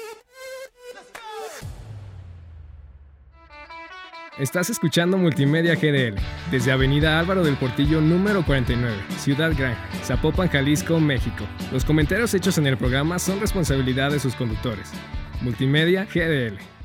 Estás 4.38 4.70
escuchando 4.70 5.18
Multimedia 5.18 5.74
GDL 5.74 6.16
desde 6.52 6.72
Avenida 6.72 7.18
Álvaro 7.18 7.44
del 7.44 7.58
Portillo 7.58 8.02
número 8.02 8.46
49, 8.46 8.96
Ciudad 9.18 9.52
Gran, 9.58 9.76
Zapopan, 10.04 10.48
Jalisco, 10.48 11.00
México. 11.00 11.44
Los 11.72 11.84
comentarios 11.84 12.36
hechos 12.36 12.60
en 12.60 12.68
el 12.68 12.78
programa 12.78 13.18
son 13.18 13.40
responsabilidad 13.40 14.12
de 14.12 14.20
sus 14.20 14.36
conductores. 14.36 14.92
Multimedia 15.42 16.06
GDL. 16.06 16.77